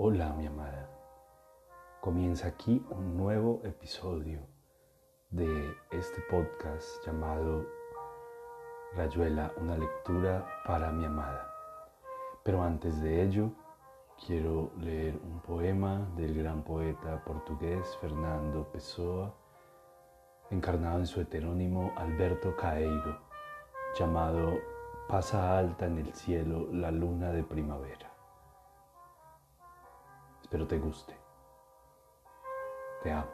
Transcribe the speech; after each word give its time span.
Hola 0.00 0.32
mi 0.32 0.46
amada, 0.46 0.88
comienza 2.00 2.46
aquí 2.46 2.86
un 2.90 3.16
nuevo 3.16 3.60
episodio 3.64 4.38
de 5.30 5.74
este 5.90 6.22
podcast 6.30 7.04
llamado 7.04 7.66
Rayuela, 8.94 9.52
una 9.56 9.76
lectura 9.76 10.46
para 10.64 10.92
mi 10.92 11.04
amada. 11.04 11.52
Pero 12.44 12.62
antes 12.62 13.02
de 13.02 13.24
ello, 13.24 13.50
quiero 14.24 14.70
leer 14.78 15.18
un 15.20 15.40
poema 15.40 16.08
del 16.14 16.32
gran 16.38 16.62
poeta 16.62 17.24
portugués 17.24 17.98
Fernando 18.00 18.70
Pessoa, 18.70 19.34
encarnado 20.52 21.00
en 21.00 21.06
su 21.08 21.20
heterónimo 21.20 21.92
Alberto 21.96 22.54
Caeiro, 22.54 23.18
llamado 23.98 24.58
Pasa 25.08 25.58
alta 25.58 25.86
en 25.86 25.98
el 25.98 26.14
cielo 26.14 26.68
la 26.70 26.92
luna 26.92 27.32
de 27.32 27.42
primavera. 27.42 28.07
Espero 30.48 30.66
te 30.66 30.78
guste. 30.78 31.14
Te 33.02 33.12
amo. 33.12 33.28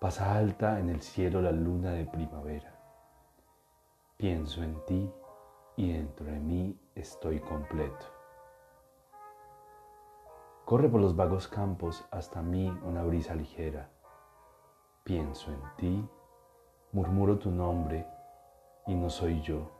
Pasa 0.00 0.34
alta 0.34 0.80
en 0.80 0.90
el 0.90 1.00
cielo 1.00 1.40
la 1.40 1.52
luna 1.52 1.92
de 1.92 2.06
primavera. 2.06 2.76
Pienso 4.16 4.64
en 4.64 4.84
ti 4.84 5.08
y 5.76 5.92
dentro 5.92 6.26
de 6.26 6.40
mí 6.40 6.76
estoy 6.96 7.38
completo. 7.38 8.04
Corre 10.64 10.88
por 10.88 11.00
los 11.00 11.14
vagos 11.14 11.46
campos 11.46 12.04
hasta 12.10 12.42
mí 12.42 12.76
una 12.82 13.04
brisa 13.04 13.36
ligera. 13.36 13.88
Pienso 15.04 15.52
en 15.52 15.62
ti, 15.76 16.08
murmuro 16.90 17.38
tu 17.38 17.52
nombre 17.52 18.04
y 18.88 18.96
no 18.96 19.08
soy 19.08 19.40
yo, 19.42 19.70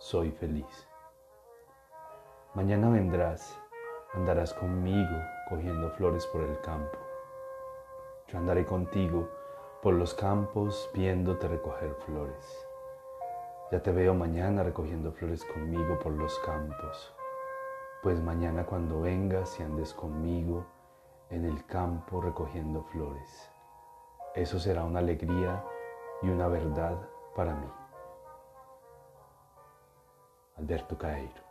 soy 0.00 0.32
feliz. 0.32 0.88
Mañana 2.54 2.90
vendrás 2.90 3.56
Andarás 4.16 4.54
conmigo 4.54 5.14
cogiendo 5.46 5.90
flores 5.90 6.26
por 6.28 6.40
el 6.40 6.58
campo. 6.62 6.96
Yo 8.28 8.38
andaré 8.38 8.64
contigo 8.64 9.28
por 9.82 9.92
los 9.92 10.14
campos 10.14 10.88
viéndote 10.94 11.46
recoger 11.46 11.94
flores. 12.06 12.66
Ya 13.70 13.82
te 13.82 13.92
veo 13.92 14.14
mañana 14.14 14.62
recogiendo 14.62 15.12
flores 15.12 15.44
conmigo 15.44 15.98
por 15.98 16.12
los 16.12 16.38
campos. 16.38 17.14
Pues 18.02 18.18
mañana 18.22 18.64
cuando 18.64 19.02
vengas 19.02 19.60
y 19.60 19.64
andes 19.64 19.92
conmigo 19.92 20.64
en 21.28 21.44
el 21.44 21.66
campo 21.66 22.22
recogiendo 22.22 22.84
flores, 22.84 23.52
eso 24.34 24.58
será 24.58 24.84
una 24.84 25.00
alegría 25.00 25.62
y 26.22 26.30
una 26.30 26.48
verdad 26.48 26.96
para 27.34 27.54
mí. 27.54 27.68
Alberto 30.56 30.96
Caeiro 30.96 31.45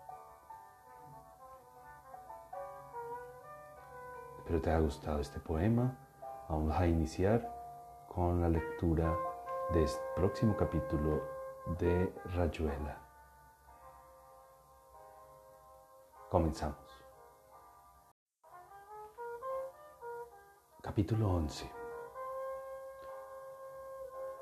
Espero 4.46 4.62
te 4.62 4.70
haya 4.70 4.80
gustado 4.80 5.20
este 5.22 5.40
poema. 5.40 5.98
Vamos 6.48 6.72
a 6.76 6.86
iniciar 6.86 7.52
con 8.08 8.42
la 8.42 8.48
lectura 8.48 9.12
del 9.74 9.86
este 9.86 10.00
próximo 10.16 10.56
capítulo 10.56 11.24
de 11.80 12.14
Rayuela. 12.36 12.96
Comenzamos. 16.30 16.78
Capítulo 20.84 21.28
11. 21.28 21.68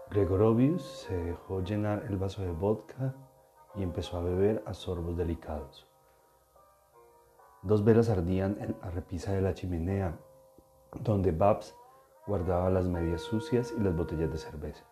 Gregorovius 0.10 0.84
se 0.84 1.16
dejó 1.16 1.62
llenar 1.62 2.04
el 2.10 2.18
vaso 2.18 2.42
de 2.42 2.52
vodka 2.52 3.16
y 3.74 3.84
empezó 3.84 4.18
a 4.18 4.24
beber 4.24 4.66
a 4.66 4.74
sorbos 4.74 5.16
delicados. 5.16 5.93
Dos 7.64 7.86
velas 7.86 8.10
ardían 8.10 8.58
en 8.60 8.76
la 8.82 8.90
repisa 8.90 9.32
de 9.32 9.40
la 9.40 9.54
chimenea, 9.54 10.18
donde 11.00 11.32
Babs 11.32 11.74
guardaba 12.28 12.70
las 12.70 12.90
medias 12.90 13.22
sucias 13.22 13.74
y 13.78 13.82
las 13.82 13.96
botellas 13.96 14.30
de 14.30 14.38
cerveza. 14.38 14.84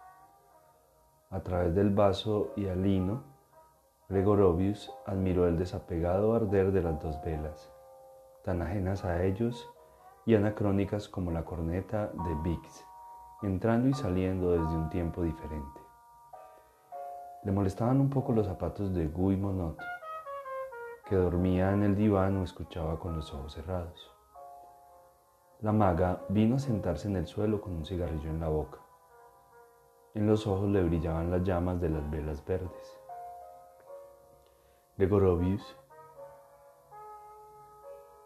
A 1.32 1.42
través 1.42 1.76
del 1.76 1.90
vaso 1.90 2.54
y 2.56 2.68
al 2.68 2.82
lino, 2.82 3.24
Gregorovius 4.08 4.90
admiró 5.06 5.50
el 5.50 5.58
desapegado 5.58 6.34
arder 6.34 6.72
de 6.72 6.82
las 6.82 6.98
dos 7.02 7.22
velas, 7.26 7.70
tan 8.46 8.62
ajenas 8.62 9.04
a 9.04 9.22
ellos 9.26 9.70
y 10.26 10.36
anacrónicas 10.36 11.10
como 11.10 11.32
la 11.32 11.44
corneta 11.44 12.08
de 12.08 12.36
Biggs, 12.42 12.86
entrando 13.42 13.90
y 13.90 13.94
saliendo 13.94 14.52
desde 14.52 14.78
un 14.78 14.90
tiempo 14.90 15.24
diferente. 15.24 15.82
Le 17.44 17.52
molestaban 17.52 18.00
un 18.00 18.10
poco 18.10 18.32
los 18.32 18.48
zapatos 18.48 18.94
de 18.94 19.08
Guy 19.08 19.36
Monod, 19.36 19.76
que 21.12 21.18
dormía 21.18 21.74
en 21.74 21.84
el 21.84 21.98
diván 21.98 22.38
o 22.38 22.44
escuchaba 22.46 22.98
con 22.98 23.18
los 23.18 23.34
ojos 23.34 23.52
cerrados. 23.52 24.10
La 25.60 25.74
maga 25.74 26.22
vino 26.30 26.56
a 26.56 26.60
sentarse 26.60 27.10
en 27.10 27.18
el 27.18 27.28
suelo 27.28 27.60
con 27.60 27.74
un 27.74 27.86
cigarrillo 27.86 28.30
en 28.30 28.40
la 28.40 28.48
boca. 28.48 28.78
En 30.14 30.26
los 30.26 30.48
ojos 30.48 30.70
le 30.70 30.82
brillaban 30.82 31.30
las 31.30 31.44
llamas 31.44 31.82
de 31.82 31.90
las 31.90 32.10
velas 32.10 32.46
verdes. 32.46 32.98
Gregorovius 34.96 35.78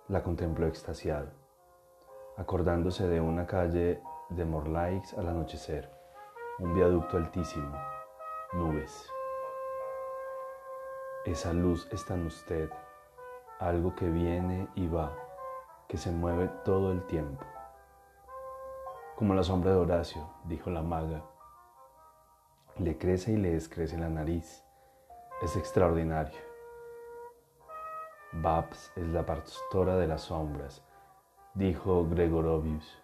la 0.08 0.22
contempló 0.22 0.68
extasiado, 0.68 1.32
acordándose 2.38 3.08
de 3.08 3.20
una 3.20 3.48
calle 3.48 4.00
de 4.30 4.46
Morlaix 4.46 5.12
al 5.18 5.28
anochecer, 5.28 5.90
un 6.60 6.76
viaducto 6.76 7.18
altísimo, 7.18 7.76
nubes. 8.54 9.10
Esa 11.26 11.54
luz 11.54 11.88
está 11.92 12.14
en 12.14 12.28
usted, 12.28 12.70
algo 13.58 13.96
que 13.96 14.08
viene 14.08 14.68
y 14.76 14.88
va, 14.88 15.12
que 15.88 15.98
se 15.98 16.12
mueve 16.12 16.50
todo 16.64 16.92
el 16.92 17.04
tiempo. 17.08 17.44
Como 19.16 19.34
la 19.34 19.42
sombra 19.42 19.72
de 19.72 19.78
Horacio, 19.78 20.30
dijo 20.44 20.70
la 20.70 20.84
maga. 20.84 21.24
Le 22.78 23.00
crece 23.00 23.32
y 23.32 23.38
le 23.38 23.54
descrece 23.54 23.98
la 23.98 24.08
nariz. 24.08 24.64
Es 25.42 25.56
extraordinario. 25.56 26.40
Babs 28.32 28.92
es 28.96 29.08
la 29.08 29.26
pastora 29.26 29.96
de 29.96 30.06
las 30.06 30.22
sombras, 30.22 30.86
dijo 31.56 32.08
Gregorovius. 32.08 33.02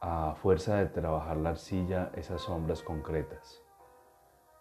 A 0.00 0.34
fuerza 0.36 0.76
de 0.76 0.86
trabajar 0.86 1.36
la 1.36 1.50
arcilla, 1.50 2.10
esas 2.14 2.40
sombras 2.40 2.82
concretas. 2.82 3.62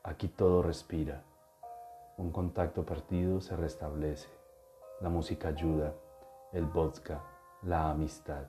Aquí 0.04 0.28
todo 0.28 0.62
respira 0.62 1.24
un 2.18 2.32
contacto 2.32 2.86
partido 2.86 3.42
se 3.42 3.58
restablece. 3.58 4.30
La 5.02 5.10
música 5.10 5.50
ayuda, 5.50 5.94
el 6.54 6.66
vodka, 6.66 7.22
la 7.64 7.90
amistad. 7.90 8.46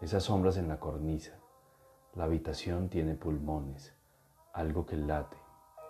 Esas 0.00 0.22
sombras 0.22 0.56
en 0.58 0.68
la 0.68 0.78
cornisa. 0.78 1.32
La 2.14 2.24
habitación 2.24 2.88
tiene 2.88 3.16
pulmones, 3.16 3.92
algo 4.52 4.86
que 4.86 4.96
late. 4.96 5.36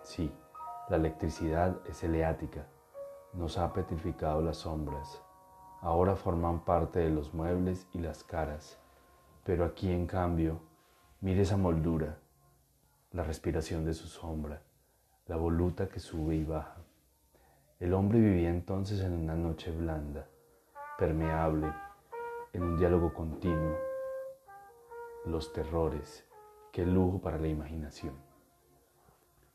Sí, 0.03 0.33
la 0.89 0.97
electricidad 0.97 1.77
es 1.87 2.03
eleática. 2.03 2.67
Nos 3.35 3.59
ha 3.59 3.75
petrificado 3.75 4.41
las 4.41 4.59
sombras. 4.59 5.23
Ahora 5.83 6.17
forman 6.17 6.65
parte 6.65 7.01
de 7.01 7.11
los 7.11 7.35
muebles 7.35 7.87
y 7.93 7.99
las 7.99 8.25
caras. 8.25 8.79
Pero 9.45 9.67
aquí, 9.67 9.93
en 9.93 10.07
cambio, 10.07 10.59
mire 11.21 11.43
esa 11.43 11.59
moldura, 11.59 12.19
la 13.13 13.25
respiración 13.25 13.85
de 13.85 13.93
su 13.93 14.07
sombra 14.07 14.63
la 15.29 15.37
voluta 15.37 15.89
que 15.89 16.01
sube 16.01 16.37
y 16.37 16.45
baja. 16.45 16.79
El 17.79 17.93
hombre 17.93 18.19
vivía 18.19 18.49
entonces 18.49 19.01
en 19.01 19.13
una 19.13 19.35
noche 19.35 19.71
blanda, 19.71 20.27
permeable, 20.99 21.71
en 22.55 22.63
un 22.63 22.79
diálogo 22.79 23.13
continuo. 23.13 23.77
Los 25.27 25.53
terrores, 25.53 26.27
qué 26.73 26.87
lujo 26.87 27.21
para 27.21 27.39
la 27.39 27.47
imaginación. 27.47 28.15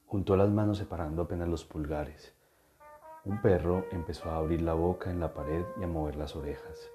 Juntó 0.05 0.37
las 0.37 0.49
manos 0.49 0.77
separando 0.77 1.23
apenas 1.23 1.49
los 1.49 1.65
pulgares. 1.65 2.35
Un 3.25 3.41
perro 3.41 3.85
empezó 3.91 4.29
a 4.29 4.35
abrir 4.35 4.61
la 4.61 4.75
boca 4.75 5.09
en 5.09 5.19
la 5.19 5.33
pared 5.33 5.65
y 5.79 5.83
a 5.83 5.87
mover 5.87 6.17
las 6.17 6.35
orejas. 6.35 6.91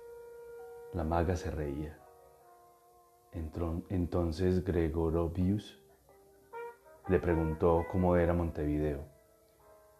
La 0.92 1.02
maga 1.02 1.34
se 1.34 1.50
reía. 1.50 1.98
Entró 3.32 3.82
entonces 3.88 4.64
Gregorovius 4.64 5.82
le 7.08 7.18
preguntó 7.18 7.86
cómo 7.90 8.16
era 8.16 8.34
Montevideo. 8.34 9.00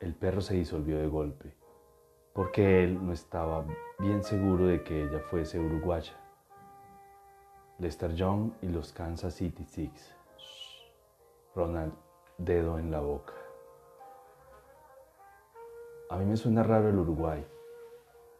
El 0.01 0.15
perro 0.15 0.41
se 0.41 0.55
disolvió 0.55 0.99
de 0.99 1.07
golpe, 1.07 1.55
porque 2.35 2.85
él 2.85 3.05
no 3.05 3.13
estaba 3.13 3.65
bien 3.99 4.23
seguro 4.23 4.67
de 4.67 4.83
que 4.85 5.05
ella 5.05 5.21
fuese 5.21 5.59
uruguaya. 5.59 6.13
Lester 7.79 8.15
Young 8.15 8.53
y 8.61 8.69
los 8.69 8.93
Kansas 8.93 9.35
City 9.35 9.65
Six. 9.65 10.15
Ronald, 11.55 11.95
dedo 12.37 12.79
en 12.79 12.91
la 12.91 13.01
boca. 13.01 13.33
A 16.11 16.17
mí 16.17 16.25
me 16.25 16.37
suena 16.37 16.63
raro 16.63 16.89
el 16.89 16.99
Uruguay. 16.99 17.45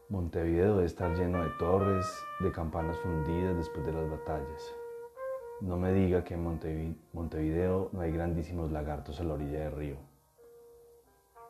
Montevideo 0.09 0.77
debe 0.77 0.87
estar 0.87 1.15
lleno 1.17 1.43
de 1.43 1.51
torres, 1.59 2.07
de 2.41 2.51
campanas 2.51 2.99
fundidas 2.99 3.57
después 3.57 3.85
de 3.85 3.93
las 3.93 4.11
batallas. 4.11 4.75
No 5.61 5.77
me 5.77 5.93
diga 5.93 6.23
que 6.23 6.35
en 6.35 6.97
Montevideo 7.13 7.89
no 7.93 8.01
hay 8.01 8.13
grandísimos 8.13 8.71
lagartos 8.71 9.21
a 9.21 9.25
la 9.25 9.35
orilla 9.35 9.61
del 9.61 9.73
río. 9.73 9.97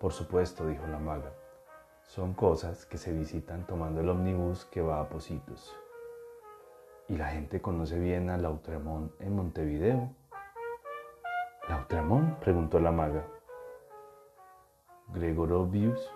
Por 0.00 0.12
supuesto, 0.12 0.66
dijo 0.66 0.86
la 0.86 0.98
maga. 0.98 1.30
Son 2.04 2.32
cosas 2.32 2.86
que 2.86 2.96
se 2.96 3.12
visitan 3.12 3.66
tomando 3.66 4.00
el 4.00 4.08
ómnibus 4.08 4.64
que 4.64 4.80
va 4.80 5.00
a 5.00 5.08
Positos. 5.10 5.76
¿Y 7.08 7.16
la 7.18 7.28
gente 7.28 7.60
conoce 7.60 7.98
bien 7.98 8.30
a 8.30 8.38
Lautremont 8.38 9.12
en 9.20 9.36
Montevideo? 9.36 10.10
¿Lautremont? 11.68 12.38
preguntó 12.38 12.80
la 12.80 12.92
maga. 12.92 13.26
Gregorovius 15.08 16.10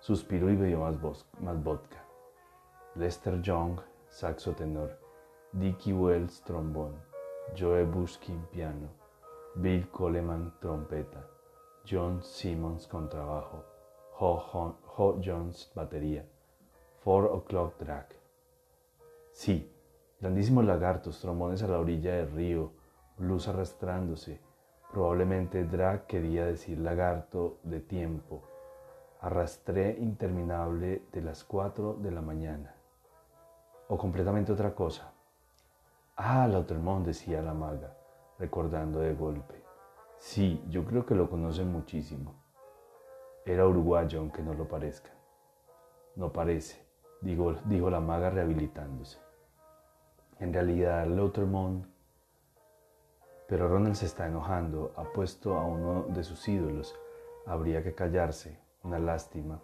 suspiró 0.00 0.50
y 0.50 0.56
bebió 0.56 0.80
más, 0.80 0.96
más 1.40 1.62
vodka. 1.62 2.04
Lester 2.96 3.40
Young, 3.42 3.78
saxo 4.08 4.52
tenor. 4.54 5.03
Dickie 5.56 5.92
Wells, 5.92 6.42
trombón. 6.42 6.96
Joe 7.56 7.84
Buskin, 7.84 8.44
piano. 8.50 8.88
Bill 9.54 9.88
Coleman, 9.88 10.52
trompeta. 10.58 11.24
John 11.88 12.24
Simmons, 12.24 12.88
contrabajo. 12.88 13.62
Ho, 14.18 15.20
Jones, 15.24 15.70
batería. 15.72 16.26
Four 17.04 17.26
O'Clock 17.26 17.78
Drag. 17.78 18.08
Sí, 19.30 19.72
grandísimos 20.20 20.64
lagartos, 20.64 21.20
trombones 21.20 21.62
a 21.62 21.68
la 21.68 21.78
orilla 21.78 22.16
del 22.16 22.32
río, 22.32 22.72
blues 23.16 23.46
arrastrándose. 23.46 24.40
Probablemente 24.90 25.62
drag 25.62 26.08
quería 26.08 26.46
decir 26.46 26.80
lagarto 26.80 27.58
de 27.62 27.78
tiempo. 27.78 28.42
Arrastré 29.20 29.96
interminable 30.00 31.02
de 31.12 31.22
las 31.22 31.44
cuatro 31.44 31.94
de 31.94 32.10
la 32.10 32.22
mañana. 32.22 32.74
O 33.86 33.96
completamente 33.96 34.50
otra 34.50 34.74
cosa. 34.74 35.13
Ah, 36.16 36.46
Lautremont, 36.46 37.06
decía 37.06 37.42
la 37.42 37.54
maga, 37.54 37.96
recordando 38.38 39.00
de 39.00 39.14
golpe. 39.14 39.62
Sí, 40.18 40.64
yo 40.68 40.84
creo 40.84 41.04
que 41.04 41.14
lo 41.14 41.28
conocen 41.28 41.72
muchísimo. 41.72 42.34
Era 43.44 43.66
uruguayo, 43.66 44.20
aunque 44.20 44.42
no 44.42 44.54
lo 44.54 44.66
parezca. 44.68 45.10
No 46.16 46.32
parece, 46.32 46.86
dijo, 47.20 47.54
dijo 47.64 47.90
la 47.90 48.00
maga 48.00 48.30
rehabilitándose. 48.30 49.18
En 50.38 50.52
realidad, 50.52 51.06
Lautremont 51.06 51.86
pero 53.46 53.68
Ronald 53.68 53.94
se 53.94 54.06
está 54.06 54.26
enojando, 54.26 54.92
ha 54.96 55.04
puesto 55.04 55.56
a 55.58 55.64
uno 55.64 56.04
de 56.08 56.24
sus 56.24 56.48
ídolos. 56.48 56.98
Habría 57.46 57.82
que 57.82 57.94
callarse, 57.94 58.58
una 58.82 58.98
lástima. 58.98 59.60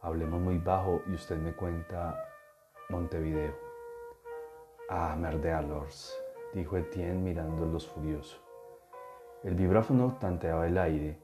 Hablemos 0.00 0.40
muy 0.40 0.58
bajo 0.58 1.02
y 1.06 1.14
usted 1.14 1.36
me 1.36 1.52
cuenta 1.52 2.16
Montevideo. 2.90 3.63
Ah, 4.90 5.16
merdea, 5.16 5.62
Lors, 5.62 6.14
dijo 6.52 6.76
Etienne 6.76 7.18
mirándolos 7.18 7.88
furioso. 7.88 8.36
El 9.42 9.54
vibráfono 9.54 10.18
tanteaba 10.20 10.66
el 10.66 10.76
aire, 10.76 11.18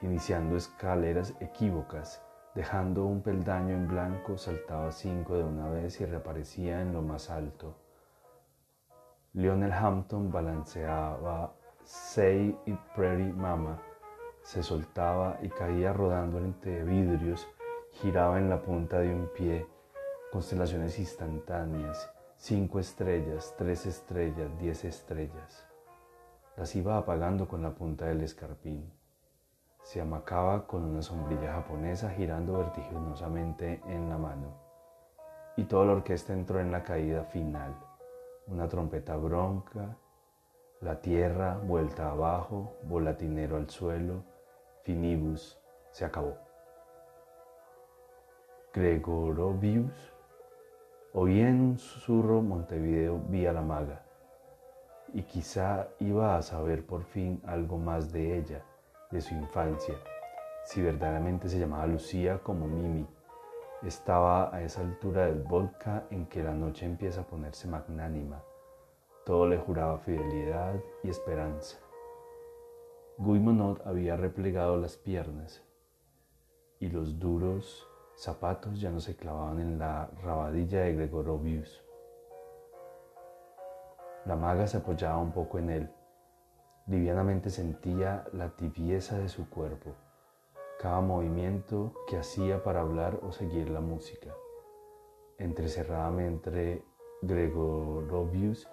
iniciando 0.00 0.56
escaleras 0.56 1.34
equívocas, 1.40 2.24
dejando 2.54 3.04
un 3.04 3.20
peldaño 3.20 3.74
en 3.74 3.88
blanco, 3.88 4.38
saltaba 4.38 4.92
cinco 4.92 5.34
de 5.36 5.42
una 5.42 5.68
vez 5.70 6.00
y 6.00 6.06
reaparecía 6.06 6.82
en 6.82 6.92
lo 6.92 7.02
más 7.02 7.30
alto. 7.30 7.74
Lionel 9.32 9.72
Hampton 9.72 10.30
balanceaba 10.30 11.52
Say 11.82 12.56
It 12.64 12.78
Prairie 12.94 13.32
Mama, 13.32 13.82
se 14.42 14.62
soltaba 14.62 15.38
y 15.42 15.48
caía 15.48 15.92
rodando 15.92 16.38
entre 16.38 16.84
vidrios, 16.84 17.44
giraba 17.90 18.38
en 18.38 18.48
la 18.48 18.62
punta 18.62 19.00
de 19.00 19.12
un 19.12 19.28
pie, 19.36 19.66
constelaciones 20.30 20.96
instantáneas, 21.00 22.13
cinco 22.44 22.78
estrellas, 22.78 23.54
tres 23.56 23.86
estrellas, 23.86 24.50
diez 24.58 24.84
estrellas. 24.84 25.66
Las 26.58 26.76
iba 26.76 26.98
apagando 26.98 27.48
con 27.48 27.62
la 27.62 27.74
punta 27.74 28.04
del 28.04 28.20
escarpín. 28.20 28.92
Se 29.82 30.02
amacaba 30.02 30.66
con 30.66 30.84
una 30.84 31.00
sombrilla 31.00 31.54
japonesa 31.54 32.10
girando 32.10 32.58
vertiginosamente 32.58 33.80
en 33.86 34.10
la 34.10 34.18
mano. 34.18 34.48
Y 35.56 35.64
toda 35.64 35.86
la 35.86 35.92
orquesta 35.92 36.34
entró 36.34 36.60
en 36.60 36.70
la 36.70 36.82
caída 36.82 37.24
final 37.24 37.74
una 38.46 38.68
trompeta 38.68 39.16
bronca, 39.16 39.96
la 40.82 41.00
tierra 41.00 41.56
vuelta 41.56 42.10
abajo, 42.10 42.76
volatinero 42.82 43.56
al 43.56 43.70
suelo, 43.70 44.22
finibus, 44.82 45.58
se 45.92 46.04
acabó. 46.04 46.36
Gregorovius 48.74 50.13
oí 51.16 51.40
en 51.40 51.60
un 51.60 51.78
susurro 51.78 52.42
Montevideo 52.42 53.20
vía 53.28 53.52
la 53.52 53.62
maga, 53.62 54.02
y 55.12 55.22
quizá 55.22 55.88
iba 56.00 56.36
a 56.36 56.42
saber 56.42 56.84
por 56.84 57.04
fin 57.04 57.40
algo 57.46 57.78
más 57.78 58.12
de 58.12 58.36
ella, 58.36 58.64
de 59.12 59.20
su 59.20 59.32
infancia, 59.32 59.94
si 60.64 60.82
verdaderamente 60.82 61.48
se 61.48 61.60
llamaba 61.60 61.86
Lucía 61.86 62.40
como 62.42 62.66
Mimi 62.66 63.06
estaba 63.84 64.54
a 64.54 64.62
esa 64.62 64.80
altura 64.80 65.26
del 65.26 65.42
volca 65.42 66.04
en 66.10 66.26
que 66.26 66.42
la 66.42 66.54
noche 66.54 66.84
empieza 66.84 67.20
a 67.20 67.26
ponerse 67.26 67.68
magnánima. 67.68 68.42
Todo 69.24 69.46
le 69.46 69.58
juraba 69.58 69.98
fidelidad 69.98 70.74
y 71.02 71.10
esperanza. 71.10 71.78
Guimonot 73.18 73.86
había 73.86 74.16
replegado 74.16 74.76
las 74.78 74.96
piernas 74.96 75.62
y 76.80 76.88
los 76.88 77.20
duros 77.20 77.86
zapatos 78.16 78.80
ya 78.80 78.90
no 78.90 79.00
se 79.00 79.16
clavaban 79.16 79.60
en 79.60 79.78
la 79.78 80.10
rabadilla 80.22 80.80
de 80.80 80.94
Gregorovius. 80.94 81.84
La 84.26 84.36
maga 84.36 84.66
se 84.66 84.78
apoyaba 84.78 85.18
un 85.18 85.32
poco 85.32 85.58
en 85.58 85.70
él. 85.70 85.90
Livianamente 86.86 87.50
sentía 87.50 88.24
la 88.32 88.50
tibieza 88.50 89.18
de 89.18 89.28
su 89.28 89.48
cuerpo 89.48 89.94
cada 90.78 91.00
movimiento 91.00 91.94
que 92.06 92.18
hacía 92.18 92.62
para 92.62 92.80
hablar 92.80 93.20
o 93.22 93.32
seguir 93.32 93.70
la 93.70 93.80
música. 93.80 94.34
Entrecerradamente 95.38 96.84
Gregorovius 97.22 98.68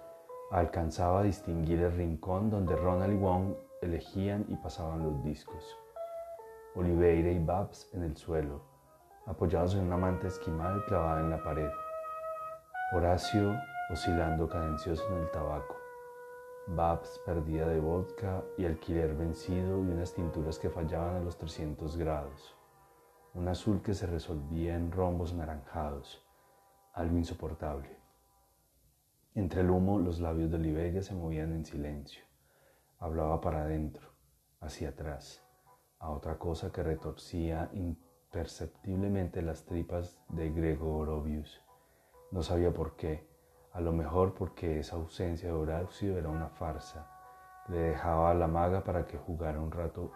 alcanzaba 0.50 1.20
a 1.20 1.22
distinguir 1.22 1.80
el 1.80 1.92
rincón 1.92 2.50
donde 2.50 2.76
Ronald 2.76 3.14
y 3.14 3.16
Wong 3.16 3.54
elegían 3.80 4.44
y 4.48 4.56
pasaban 4.56 5.02
los 5.02 5.24
discos. 5.24 5.78
Oliveira 6.74 7.30
y 7.30 7.38
Babs 7.38 7.88
en 7.94 8.02
el 8.02 8.16
suelo, 8.16 8.60
apoyados 9.26 9.74
en 9.74 9.86
una 9.86 9.96
manta 9.96 10.26
esquimal 10.26 10.84
clavada 10.86 11.20
en 11.20 11.30
la 11.30 11.42
pared. 11.42 11.70
Horacio 12.92 13.54
oscilando 13.90 14.48
cadencioso 14.48 15.06
en 15.08 15.22
el 15.22 15.30
tabaco. 15.30 15.76
Babs 16.66 17.20
perdida 17.26 17.68
de 17.68 17.80
vodka 17.80 18.42
y 18.56 18.64
alquiler 18.64 19.14
vencido 19.14 19.84
y 19.84 19.88
unas 19.88 20.14
tinturas 20.14 20.58
que 20.58 20.70
fallaban 20.70 21.16
a 21.16 21.20
los 21.20 21.36
300 21.36 21.96
grados. 21.96 22.56
Un 23.34 23.48
azul 23.48 23.82
que 23.82 23.94
se 23.94 24.06
resolvía 24.06 24.74
en 24.74 24.92
rombos 24.92 25.32
anaranjados, 25.32 26.24
algo 26.92 27.16
insoportable. 27.16 27.98
Entre 29.34 29.62
el 29.62 29.70
humo 29.70 29.98
los 29.98 30.20
labios 30.20 30.50
de 30.50 30.56
Oliveira 30.56 31.02
se 31.02 31.14
movían 31.14 31.52
en 31.52 31.64
silencio. 31.64 32.24
Hablaba 32.98 33.40
para 33.40 33.62
adentro, 33.62 34.08
hacia 34.60 34.90
atrás, 34.90 35.42
a 35.98 36.10
otra 36.10 36.38
cosa 36.38 36.70
que 36.70 36.82
retorcía 36.82 37.70
imperceptiblemente 38.32 39.42
las 39.42 39.66
tripas 39.66 40.18
de 40.28 40.50
Gregorovius. 40.50 41.60
No 42.30 42.42
sabía 42.42 42.72
por 42.72 42.96
qué, 42.96 43.28
a 43.74 43.80
lo 43.82 43.92
mejor 43.92 44.32
porque 44.32 44.78
esa 44.80 44.96
ausencia 44.96 45.50
de 45.50 45.54
Horacio 45.54 46.16
era 46.16 46.30
una 46.30 46.48
farsa. 46.48 47.10
Le 47.68 47.76
dejaba 47.76 48.30
a 48.30 48.34
la 48.34 48.46
maga 48.46 48.84
para 48.84 49.04
que 49.04 49.18
jugara 49.18 49.60
un 49.60 49.70
rato, 49.70 50.12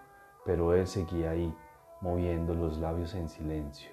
pero 0.46 0.72
él 0.72 0.86
seguía 0.86 1.32
ahí, 1.32 1.54
moviendo 2.00 2.54
los 2.54 2.78
labios 2.78 3.14
en 3.14 3.28
silencio, 3.28 3.90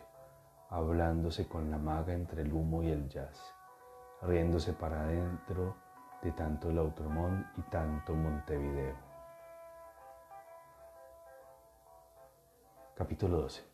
hablándose 0.69 1.45
con 1.49 1.69
la 1.69 1.77
maga 1.77 2.13
entre 2.13 2.43
el 2.43 2.53
humo 2.53 2.81
y 2.81 2.91
el 2.91 3.09
jazz, 3.09 3.53
riéndose 4.21 4.71
para 4.71 5.01
adentro 5.01 5.75
de 6.21 6.31
tanto 6.31 6.71
Lautremont 6.71 7.45
y 7.57 7.61
tanto 7.63 8.13
Montevideo. 8.13 8.95
Capítulo 12.95 13.41
12 13.41 13.72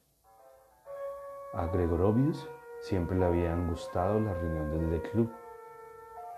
A 1.54 1.66
Gregorovius 1.66 2.48
siempre 2.80 3.18
le 3.18 3.26
habían 3.26 3.68
gustado 3.70 4.20
las 4.20 4.38
reuniones 4.38 4.92
del 4.92 5.02
club 5.02 5.32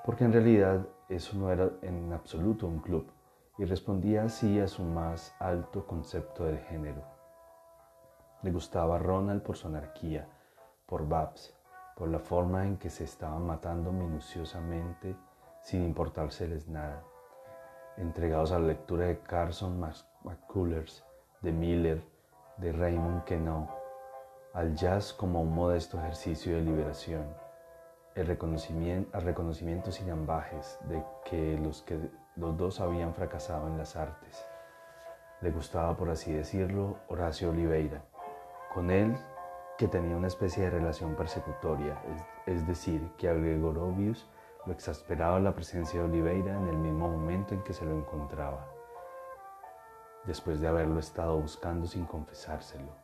porque 0.05 0.23
en 0.23 0.31
realidad 0.31 0.87
eso 1.09 1.37
no 1.37 1.51
era 1.51 1.69
en 1.81 2.13
absoluto 2.13 2.65
un 2.65 2.79
club 2.79 3.11
y 3.57 3.65
respondía 3.65 4.23
así 4.23 4.57
a 4.61 4.69
su 4.69 4.83
más 4.83 5.35
alto 5.39 5.85
concepto 5.85 6.45
del 6.45 6.59
género. 6.59 7.03
Le 8.41 8.51
gustaba 8.51 8.97
Ronald 8.99 9.41
por 9.41 9.57
su 9.57 9.67
anarquía, 9.67 10.29
por 10.85 11.05
Babs, 11.05 11.53
por 11.97 12.07
la 12.07 12.19
forma 12.19 12.65
en 12.65 12.77
que 12.77 12.89
se 12.89 13.03
estaban 13.03 13.45
matando 13.45 13.91
minuciosamente 13.91 15.17
sin 15.61 15.83
importárseles 15.83 16.69
nada, 16.69 17.03
entregados 17.97 18.53
a 18.53 18.59
la 18.59 18.67
lectura 18.67 19.07
de 19.07 19.19
Carson 19.19 19.77
McCullers, 20.23 21.03
de 21.41 21.51
Miller, 21.51 22.01
de 22.57 22.71
Raymond 22.71 23.25
Queneau, 23.25 23.80
al 24.53 24.75
jazz 24.75 25.13
como 25.13 25.41
un 25.41 25.53
modesto 25.53 25.97
ejercicio 25.97 26.55
de 26.55 26.61
liberación 26.61 27.25
el 28.15 28.27
reconocimiento, 28.27 29.17
al 29.17 29.23
reconocimiento 29.23 29.91
sin 29.91 30.09
ambajes 30.09 30.77
de 30.89 31.03
que 31.25 31.57
los, 31.57 31.81
que 31.83 31.97
los 32.35 32.57
dos 32.57 32.79
habían 32.81 33.13
fracasado 33.13 33.67
en 33.67 33.77
las 33.77 33.95
artes. 33.95 34.45
Le 35.41 35.51
gustaba, 35.51 35.95
por 35.95 36.09
así 36.09 36.31
decirlo, 36.31 36.97
Horacio 37.07 37.49
Oliveira. 37.49 38.03
Con 38.73 38.91
él 38.91 39.15
que 39.77 39.87
tenía 39.87 40.15
una 40.15 40.27
especie 40.27 40.63
de 40.63 40.69
relación 40.69 41.15
persecutoria, 41.15 42.01
es, 42.45 42.67
decir, 42.67 43.01
que 43.17 43.29
a 43.29 43.33
Gregorovius 43.33 44.29
lo 44.65 44.73
exasperaba 44.73 45.39
la 45.39 45.55
presencia 45.55 46.01
de 46.01 46.05
Oliveira 46.05 46.55
en 46.55 46.67
el 46.67 46.77
mismo 46.77 47.09
momento 47.09 47.55
en 47.55 47.63
que 47.63 47.73
se 47.73 47.85
lo 47.85 47.97
encontraba, 47.97 48.67
después 50.25 50.59
de 50.59 50.67
haberlo 50.67 50.99
estado 50.99 51.39
buscando 51.39 51.87
sin 51.87 52.05
confesárselo. 52.05 53.00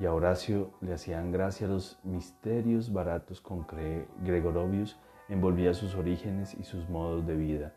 Y 0.00 0.06
a 0.06 0.14
Horacio 0.14 0.72
le 0.80 0.94
hacían 0.94 1.30
gracia 1.30 1.68
los 1.68 2.00
misterios 2.02 2.92
baratos 2.92 3.40
con 3.40 3.64
que 3.66 4.08
Gregorovius 4.22 4.98
envolvía 5.28 5.74
sus 5.74 5.94
orígenes 5.94 6.54
y 6.54 6.64
sus 6.64 6.88
modos 6.88 7.26
de 7.26 7.36
vida. 7.36 7.74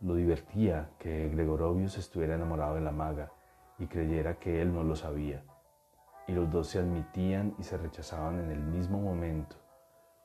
Lo 0.00 0.14
divertía 0.14 0.88
que 0.98 1.28
Gregorovius 1.28 1.98
estuviera 1.98 2.36
enamorado 2.36 2.76
de 2.76 2.80
la 2.80 2.92
maga 2.92 3.32
y 3.78 3.86
creyera 3.86 4.38
que 4.38 4.62
él 4.62 4.72
no 4.72 4.84
lo 4.84 4.96
sabía 4.96 5.42
y 6.26 6.32
los 6.32 6.50
dos 6.50 6.68
se 6.68 6.78
admitían 6.78 7.54
y 7.58 7.62
se 7.62 7.76
rechazaban 7.76 8.40
en 8.40 8.50
el 8.50 8.60
mismo 8.60 9.00
momento, 9.00 9.56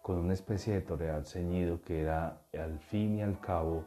con 0.01 0.17
una 0.17 0.33
especie 0.33 0.73
de 0.73 0.81
toreal 0.81 1.25
ceñido 1.25 1.81
que 1.81 2.01
era, 2.01 2.41
al 2.53 2.79
fin 2.79 3.17
y 3.17 3.21
al 3.21 3.39
cabo, 3.39 3.85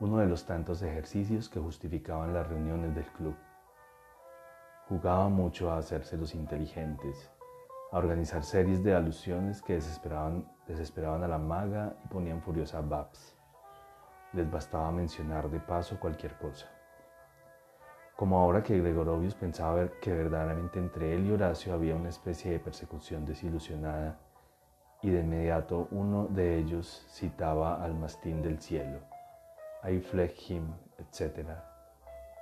uno 0.00 0.18
de 0.18 0.26
los 0.26 0.44
tantos 0.44 0.82
ejercicios 0.82 1.48
que 1.48 1.60
justificaban 1.60 2.34
las 2.34 2.48
reuniones 2.48 2.94
del 2.94 3.06
club. 3.12 3.36
Jugaba 4.88 5.28
mucho 5.28 5.70
a 5.70 5.78
hacerse 5.78 6.16
los 6.16 6.34
inteligentes, 6.34 7.30
a 7.92 7.98
organizar 7.98 8.44
series 8.44 8.82
de 8.82 8.94
alusiones 8.94 9.62
que 9.62 9.74
desesperaban, 9.74 11.22
a 11.22 11.28
la 11.28 11.38
maga 11.38 11.96
y 12.04 12.08
ponían 12.08 12.42
furiosa 12.42 12.78
a 12.78 12.82
Babs. 12.82 13.36
Les 14.32 14.50
bastaba 14.50 14.90
mencionar 14.92 15.50
de 15.50 15.60
paso 15.60 15.98
cualquier 15.98 16.36
cosa 16.38 16.66
como 18.16 18.38
ahora 18.38 18.62
que 18.62 18.78
Gregorovius 18.78 19.34
pensaba 19.34 19.88
que 20.00 20.12
verdaderamente 20.12 20.78
entre 20.78 21.14
él 21.14 21.26
y 21.26 21.32
Horacio 21.32 21.74
había 21.74 21.96
una 21.96 22.10
especie 22.10 22.52
de 22.52 22.60
persecución 22.60 23.24
desilusionada, 23.24 24.18
y 25.02 25.10
de 25.10 25.20
inmediato 25.20 25.88
uno 25.90 26.28
de 26.28 26.56
ellos 26.56 27.04
citaba 27.10 27.84
al 27.84 27.94
mastín 27.94 28.40
del 28.40 28.60
cielo, 28.60 29.00
I 29.82 29.98
fled 29.98 30.30
him, 30.48 30.72
etc. 30.98 31.73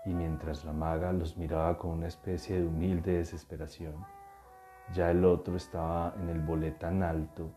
Y 0.05 0.13
mientras 0.15 0.65
la 0.65 0.73
maga 0.73 1.13
los 1.13 1.37
miraba 1.37 1.79
con 1.79 1.93
una 1.93 2.09
especie 2.09 2.59
de 2.59 2.67
humilde 2.67 3.19
desesperación, 3.19 4.05
ya 4.93 5.11
el 5.11 5.25
otro 5.25 5.57
estaba 5.57 6.15
en 6.21 6.29
el 6.29 6.41
bolet 6.41 6.79
tan 6.79 7.03
alto, 7.03 7.51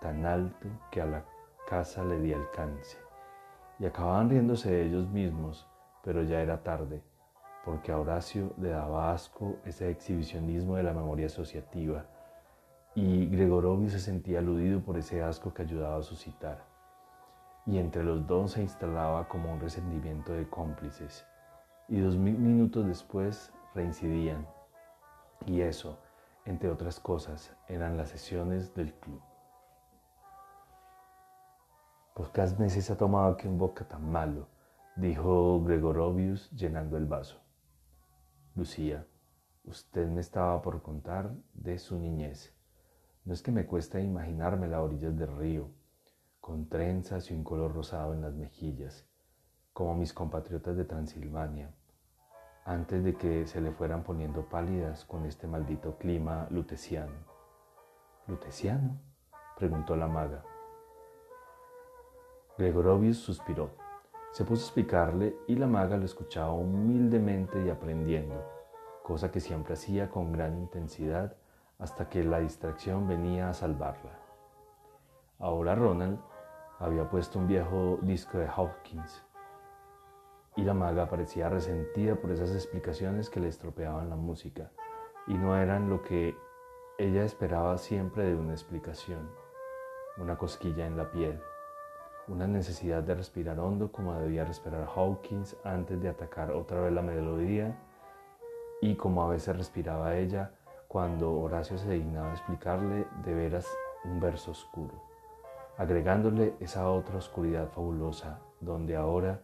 tan 0.00 0.24
alto 0.24 0.68
que 0.90 1.00
a 1.00 1.06
la 1.06 1.24
casa 1.68 2.04
le 2.04 2.20
di 2.20 2.32
alcance. 2.32 2.98
Y 3.78 3.86
acababan 3.86 4.30
riéndose 4.30 4.70
de 4.70 4.86
ellos 4.86 5.08
mismos, 5.08 5.66
pero 6.02 6.22
ya 6.22 6.40
era 6.40 6.62
tarde 6.62 7.02
porque 7.68 7.92
a 7.92 7.98
Horacio 7.98 8.54
le 8.56 8.70
daba 8.70 9.12
asco 9.12 9.56
ese 9.66 9.90
exhibicionismo 9.90 10.76
de 10.76 10.82
la 10.82 10.94
memoria 10.94 11.26
asociativa 11.26 12.06
y 12.94 13.26
Gregorovio 13.26 13.90
se 13.90 14.00
sentía 14.00 14.38
aludido 14.38 14.80
por 14.80 14.96
ese 14.96 15.22
asco 15.22 15.52
que 15.52 15.62
ayudaba 15.62 15.98
a 15.98 16.02
suscitar. 16.02 16.64
Y 17.66 17.76
entre 17.76 18.02
los 18.02 18.26
dos 18.26 18.52
se 18.52 18.62
instalaba 18.62 19.28
como 19.28 19.52
un 19.52 19.60
resentimiento 19.60 20.32
de 20.32 20.48
cómplices 20.48 21.26
y 21.88 22.00
dos 22.00 22.16
minutos 22.16 22.86
después 22.86 23.52
reincidían. 23.74 24.46
Y 25.46 25.62
eso, 25.62 25.98
entre 26.44 26.70
otras 26.70 27.00
cosas, 27.00 27.56
eran 27.68 27.96
las 27.96 28.10
sesiones 28.10 28.74
del 28.74 28.92
club. 28.94 29.22
¿Por 32.14 32.32
qué 32.32 32.44
meses 32.58 32.90
ha 32.90 32.96
tomado 32.96 33.36
que 33.36 33.48
un 33.48 33.58
boca 33.58 33.86
tan 33.86 34.10
malo? 34.10 34.48
dijo 34.96 35.62
Gregorovius 35.62 36.50
llenando 36.50 36.96
el 36.96 37.06
vaso. 37.06 37.40
Lucía, 38.56 39.06
usted 39.64 40.08
me 40.08 40.20
estaba 40.20 40.60
por 40.60 40.82
contar 40.82 41.32
de 41.54 41.78
su 41.78 41.96
niñez. 41.96 42.52
No 43.24 43.32
es 43.32 43.40
que 43.40 43.52
me 43.52 43.66
cueste 43.66 44.02
imaginarme 44.02 44.66
la 44.66 44.82
orillas 44.82 45.16
del 45.16 45.36
río, 45.36 45.70
con 46.40 46.68
trenzas 46.68 47.30
y 47.30 47.34
un 47.34 47.44
color 47.44 47.72
rosado 47.72 48.14
en 48.14 48.22
las 48.22 48.34
mejillas, 48.34 49.06
como 49.72 49.94
mis 49.94 50.12
compatriotas 50.12 50.76
de 50.76 50.84
Transilvania, 50.84 51.72
antes 52.68 53.02
de 53.02 53.14
que 53.14 53.46
se 53.46 53.62
le 53.62 53.72
fueran 53.72 54.02
poniendo 54.02 54.42
pálidas 54.42 55.06
con 55.06 55.24
este 55.24 55.46
maldito 55.46 55.96
clima 55.96 56.46
luteciano. 56.50 57.16
¿Luteciano? 58.26 59.00
preguntó 59.56 59.96
la 59.96 60.06
maga. 60.06 60.44
Gregorovius 62.58 63.16
suspiró. 63.16 63.70
Se 64.32 64.44
puso 64.44 64.64
a 64.64 64.66
explicarle 64.66 65.34
y 65.46 65.56
la 65.56 65.66
maga 65.66 65.96
lo 65.96 66.04
escuchaba 66.04 66.52
humildemente 66.52 67.64
y 67.64 67.70
aprendiendo, 67.70 68.44
cosa 69.02 69.30
que 69.30 69.40
siempre 69.40 69.72
hacía 69.72 70.10
con 70.10 70.30
gran 70.30 70.58
intensidad 70.58 71.34
hasta 71.78 72.10
que 72.10 72.22
la 72.22 72.40
distracción 72.40 73.08
venía 73.08 73.48
a 73.48 73.54
salvarla. 73.54 74.18
Ahora 75.38 75.74
Ronald 75.74 76.18
había 76.78 77.08
puesto 77.08 77.38
un 77.38 77.46
viejo 77.46 77.98
disco 78.02 78.36
de 78.36 78.46
Hawkins 78.46 79.24
y 80.58 80.64
la 80.64 80.74
maga 80.74 81.08
parecía 81.08 81.48
resentida 81.48 82.16
por 82.16 82.30
esas 82.30 82.52
explicaciones 82.52 83.30
que 83.30 83.40
le 83.40 83.48
estropeaban 83.48 84.10
la 84.10 84.16
música 84.16 84.70
y 85.26 85.34
no 85.34 85.56
eran 85.56 85.88
lo 85.88 86.02
que 86.02 86.36
ella 86.98 87.24
esperaba 87.24 87.78
siempre 87.78 88.24
de 88.24 88.34
una 88.34 88.52
explicación, 88.52 89.30
una 90.18 90.36
cosquilla 90.36 90.86
en 90.86 90.96
la 90.96 91.10
piel 91.10 91.40
una 92.28 92.46
necesidad 92.46 93.02
de 93.02 93.14
respirar 93.14 93.58
hondo 93.58 93.90
como 93.90 94.14
debía 94.14 94.44
respirar 94.44 94.86
Hawkins 94.94 95.56
antes 95.64 96.00
de 96.00 96.08
atacar 96.08 96.50
otra 96.50 96.80
vez 96.80 96.92
la 96.92 97.02
melodía 97.02 97.78
y 98.80 98.96
como 98.96 99.22
a 99.24 99.28
veces 99.28 99.56
respiraba 99.56 100.16
ella 100.16 100.52
cuando 100.86 101.32
Horacio 101.32 101.78
se 101.78 101.90
dignaba 101.90 102.32
explicarle 102.32 103.06
de 103.24 103.34
veras 103.34 103.66
un 104.04 104.20
verso 104.20 104.52
oscuro, 104.52 104.94
agregándole 105.76 106.54
esa 106.60 106.88
otra 106.90 107.16
oscuridad 107.16 107.68
fabulosa 107.68 108.40
donde 108.60 108.96
ahora, 108.96 109.40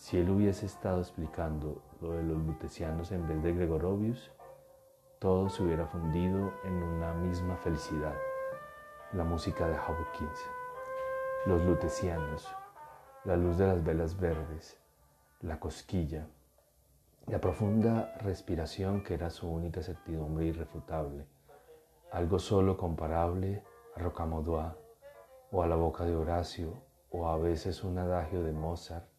si 0.00 0.16
él 0.16 0.30
hubiese 0.30 0.64
estado 0.64 1.00
explicando 1.00 1.82
lo 2.00 2.12
de 2.12 2.22
los 2.22 2.38
lutecianos 2.38 3.12
en 3.12 3.28
vez 3.28 3.42
de 3.42 3.52
Gregorovius, 3.52 4.32
todo 5.18 5.50
se 5.50 5.62
hubiera 5.62 5.86
fundido 5.86 6.54
en 6.64 6.82
una 6.82 7.12
misma 7.12 7.54
felicidad, 7.58 8.14
la 9.12 9.24
música 9.24 9.68
de 9.68 9.76
Hawkins 9.76 10.40
los 11.44 11.62
lutecianos, 11.62 12.48
la 13.24 13.36
luz 13.36 13.58
de 13.58 13.66
las 13.66 13.84
velas 13.84 14.18
verdes, 14.18 14.78
la 15.42 15.60
cosquilla, 15.60 16.26
la 17.26 17.40
profunda 17.42 18.14
respiración 18.20 19.02
que 19.02 19.14
era 19.14 19.28
su 19.28 19.50
única 19.50 19.82
certidumbre 19.82 20.46
irrefutable, 20.46 21.26
algo 22.10 22.38
solo 22.38 22.78
comparable 22.78 23.62
a 23.96 24.00
Rocamadour 24.00 24.78
o 25.52 25.62
a 25.62 25.66
la 25.66 25.76
boca 25.76 26.04
de 26.04 26.16
Horacio 26.16 26.82
o 27.10 27.28
a 27.28 27.36
veces 27.36 27.84
un 27.84 27.98
adagio 27.98 28.42
de 28.42 28.52
Mozart 28.52 29.09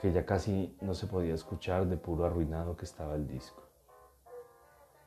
que 0.00 0.12
ya 0.12 0.24
casi 0.26 0.76
no 0.80 0.94
se 0.94 1.06
podía 1.06 1.34
escuchar 1.34 1.86
de 1.86 1.96
puro 1.96 2.24
arruinado 2.24 2.76
que 2.76 2.84
estaba 2.84 3.14
el 3.14 3.26
disco. 3.26 3.62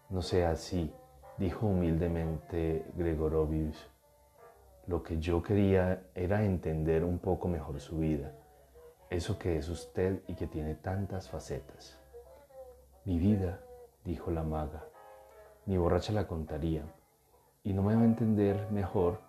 No 0.10 0.22
sea 0.22 0.52
así, 0.52 0.94
dijo 1.38 1.68
humildemente 1.68 2.86
Gregorovius 2.96 3.90
lo 4.88 5.04
que 5.04 5.20
yo 5.20 5.44
quería 5.44 6.02
era 6.16 6.46
entender 6.46 7.04
un 7.04 7.20
poco 7.20 7.50
mejor 7.50 7.80
su 7.82 8.00
vida, 8.00 8.32
eso 9.10 9.38
que 9.38 9.58
es 9.58 9.68
usted 9.68 10.22
y 10.28 10.36
que 10.36 10.48
tiene 10.48 10.76
tantas 10.76 11.30
facetas. 11.30 12.00
Mi 13.04 13.20
vida, 13.20 13.60
dijo 14.06 14.32
la 14.32 14.44
maga, 14.44 14.86
mi 15.66 15.78
borracha 15.78 16.14
la 16.14 16.26
contaría, 16.26 16.84
y 17.64 17.74
no 17.74 17.84
me 17.84 17.96
va 17.96 18.02
a 18.02 18.06
entender 18.06 18.72
mejor 18.72 19.20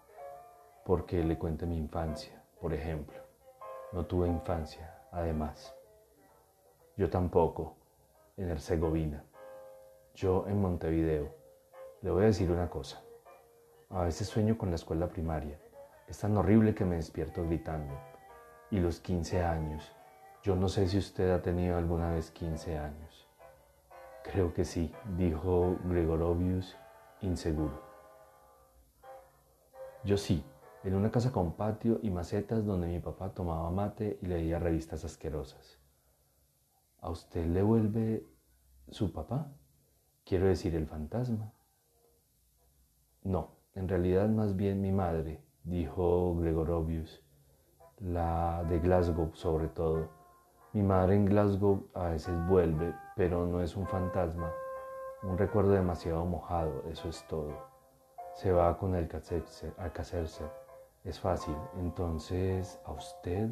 porque 0.84 1.24
le 1.24 1.36
cuente 1.36 1.66
mi 1.66 1.76
infancia, 1.76 2.40
por 2.60 2.72
ejemplo. 2.72 3.18
No 3.92 4.06
tuve 4.06 4.28
infancia, 4.28 4.97
además. 5.12 5.74
Yo 6.96 7.08
tampoco, 7.10 7.76
en 8.36 8.50
Herzegovina. 8.50 9.24
Yo 10.14 10.46
en 10.48 10.60
Montevideo. 10.60 11.34
Le 12.02 12.10
voy 12.10 12.24
a 12.24 12.26
decir 12.26 12.50
una 12.50 12.68
cosa. 12.68 13.02
A 13.90 14.02
veces 14.02 14.28
sueño 14.28 14.58
con 14.58 14.70
la 14.70 14.76
escuela 14.76 15.08
primaria. 15.08 15.58
Es 16.06 16.18
tan 16.18 16.36
horrible 16.36 16.74
que 16.74 16.84
me 16.84 16.96
despierto 16.96 17.44
gritando. 17.44 17.94
Y 18.70 18.80
los 18.80 19.00
15 19.00 19.42
años. 19.44 19.92
Yo 20.42 20.56
no 20.56 20.68
sé 20.68 20.88
si 20.88 20.98
usted 20.98 21.30
ha 21.30 21.42
tenido 21.42 21.76
alguna 21.76 22.12
vez 22.12 22.30
15 22.30 22.78
años. 22.78 23.28
Creo 24.22 24.52
que 24.52 24.64
sí, 24.64 24.92
dijo 25.16 25.76
Gregorovius, 25.84 26.76
inseguro. 27.22 27.82
Yo 30.04 30.16
sí, 30.16 30.44
en 30.84 30.94
una 30.94 31.10
casa 31.10 31.32
con 31.32 31.54
patio 31.54 31.98
y 32.02 32.10
macetas 32.10 32.64
donde 32.64 32.86
mi 32.86 33.00
papá 33.00 33.34
tomaba 33.34 33.70
mate 33.70 34.18
y 34.22 34.26
leía 34.26 34.58
revistas 34.58 35.04
asquerosas. 35.04 35.78
¿A 37.00 37.10
usted 37.10 37.46
le 37.46 37.62
vuelve 37.62 38.26
su 38.88 39.12
papá? 39.12 39.52
Quiero 40.24 40.46
decir, 40.46 40.74
el 40.74 40.86
fantasma. 40.86 41.52
No, 43.22 43.56
en 43.74 43.88
realidad 43.88 44.28
más 44.28 44.56
bien 44.56 44.80
mi 44.80 44.92
madre, 44.92 45.42
dijo 45.64 46.36
Gregorovius, 46.36 47.24
la 47.98 48.64
de 48.68 48.78
Glasgow 48.78 49.34
sobre 49.34 49.68
todo. 49.68 50.08
Mi 50.72 50.82
madre 50.82 51.16
en 51.16 51.24
Glasgow 51.24 51.88
a 51.94 52.08
veces 52.10 52.34
vuelve, 52.46 52.94
pero 53.16 53.46
no 53.46 53.62
es 53.62 53.76
un 53.76 53.86
fantasma, 53.86 54.52
Un 55.22 55.36
recuerdo 55.36 55.72
demasiado 55.72 56.24
mojado, 56.24 56.84
eso 56.88 57.08
es 57.08 57.26
todo. 57.26 57.52
Se 58.34 58.52
va 58.52 58.78
con 58.78 58.94
el 58.94 59.08
cacerse. 59.08 59.72
Es 61.08 61.18
fácil. 61.18 61.56
Entonces, 61.78 62.78
¿a 62.84 62.92
usted? 62.92 63.48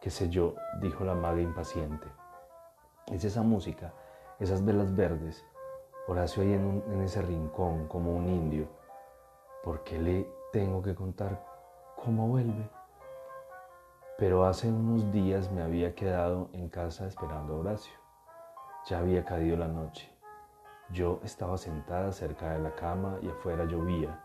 ¿Qué 0.00 0.10
sé 0.10 0.28
yo? 0.28 0.54
dijo 0.80 1.02
la 1.02 1.12
maga 1.12 1.40
impaciente. 1.40 2.06
Es 3.08 3.24
esa 3.24 3.42
música, 3.42 3.92
esas 4.38 4.64
velas 4.64 4.94
verdes. 4.94 5.44
Horacio 6.06 6.44
ahí 6.44 6.52
en, 6.52 6.84
en 6.86 7.02
ese 7.02 7.20
rincón, 7.20 7.88
como 7.88 8.14
un 8.14 8.28
indio. 8.28 8.68
¿Por 9.64 9.82
qué 9.82 9.98
le 9.98 10.30
tengo 10.52 10.80
que 10.82 10.94
contar 10.94 11.44
cómo 11.96 12.28
vuelve? 12.28 12.70
Pero 14.16 14.44
hace 14.44 14.68
unos 14.68 15.10
días 15.10 15.50
me 15.50 15.62
había 15.62 15.96
quedado 15.96 16.48
en 16.52 16.68
casa 16.68 17.08
esperando 17.08 17.56
a 17.56 17.58
Horacio. 17.58 17.94
Ya 18.86 19.00
había 19.00 19.24
caído 19.24 19.56
la 19.56 19.66
noche. 19.66 20.16
Yo 20.90 21.18
estaba 21.24 21.58
sentada 21.58 22.12
cerca 22.12 22.52
de 22.52 22.60
la 22.60 22.72
cama 22.76 23.18
y 23.20 23.28
afuera 23.28 23.64
llovía, 23.64 24.16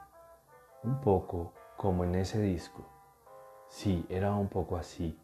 un 0.83 1.01
poco 1.01 1.53
como 1.77 2.03
en 2.03 2.15
ese 2.15 2.41
disco. 2.41 2.83
Sí, 3.67 4.03
era 4.09 4.33
un 4.33 4.47
poco 4.47 4.77
así. 4.77 5.17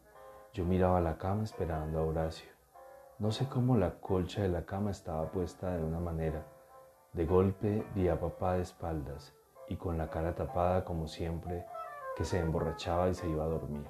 Yo 0.52 0.64
miraba 0.64 1.00
la 1.00 1.18
cama 1.18 1.42
esperando 1.42 1.98
a 1.98 2.02
Horacio. 2.04 2.48
No 3.18 3.32
sé 3.32 3.48
cómo 3.48 3.76
la 3.76 3.98
colcha 3.98 4.42
de 4.42 4.48
la 4.48 4.64
cama 4.64 4.92
estaba 4.92 5.30
puesta 5.32 5.76
de 5.76 5.82
una 5.82 5.98
manera. 5.98 6.46
De 7.12 7.26
golpe 7.26 7.84
vi 7.96 8.08
a 8.08 8.20
papá 8.20 8.54
de 8.54 8.62
espaldas 8.62 9.34
y 9.68 9.76
con 9.76 9.98
la 9.98 10.10
cara 10.10 10.34
tapada 10.36 10.84
como 10.84 11.08
siempre, 11.08 11.66
que 12.16 12.24
se 12.24 12.38
emborrachaba 12.38 13.08
y 13.08 13.14
se 13.14 13.28
iba 13.28 13.44
a 13.44 13.48
dormir. 13.48 13.86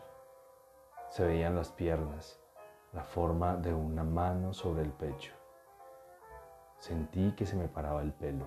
Se 1.10 1.24
veían 1.26 1.56
las 1.56 1.70
piernas, 1.70 2.40
la 2.94 3.02
forma 3.02 3.56
de 3.56 3.74
una 3.74 4.04
mano 4.04 4.54
sobre 4.54 4.82
el 4.82 4.90
pecho. 4.90 5.34
Sentí 6.78 7.32
que 7.32 7.44
se 7.44 7.56
me 7.56 7.68
paraba 7.68 8.00
el 8.00 8.12
pelo. 8.12 8.46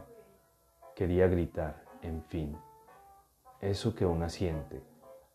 Quería 0.96 1.28
gritar, 1.28 1.84
en 2.02 2.24
fin. 2.24 2.58
Eso 3.62 3.96
que 3.96 4.06
una 4.06 4.30
siente. 4.30 4.84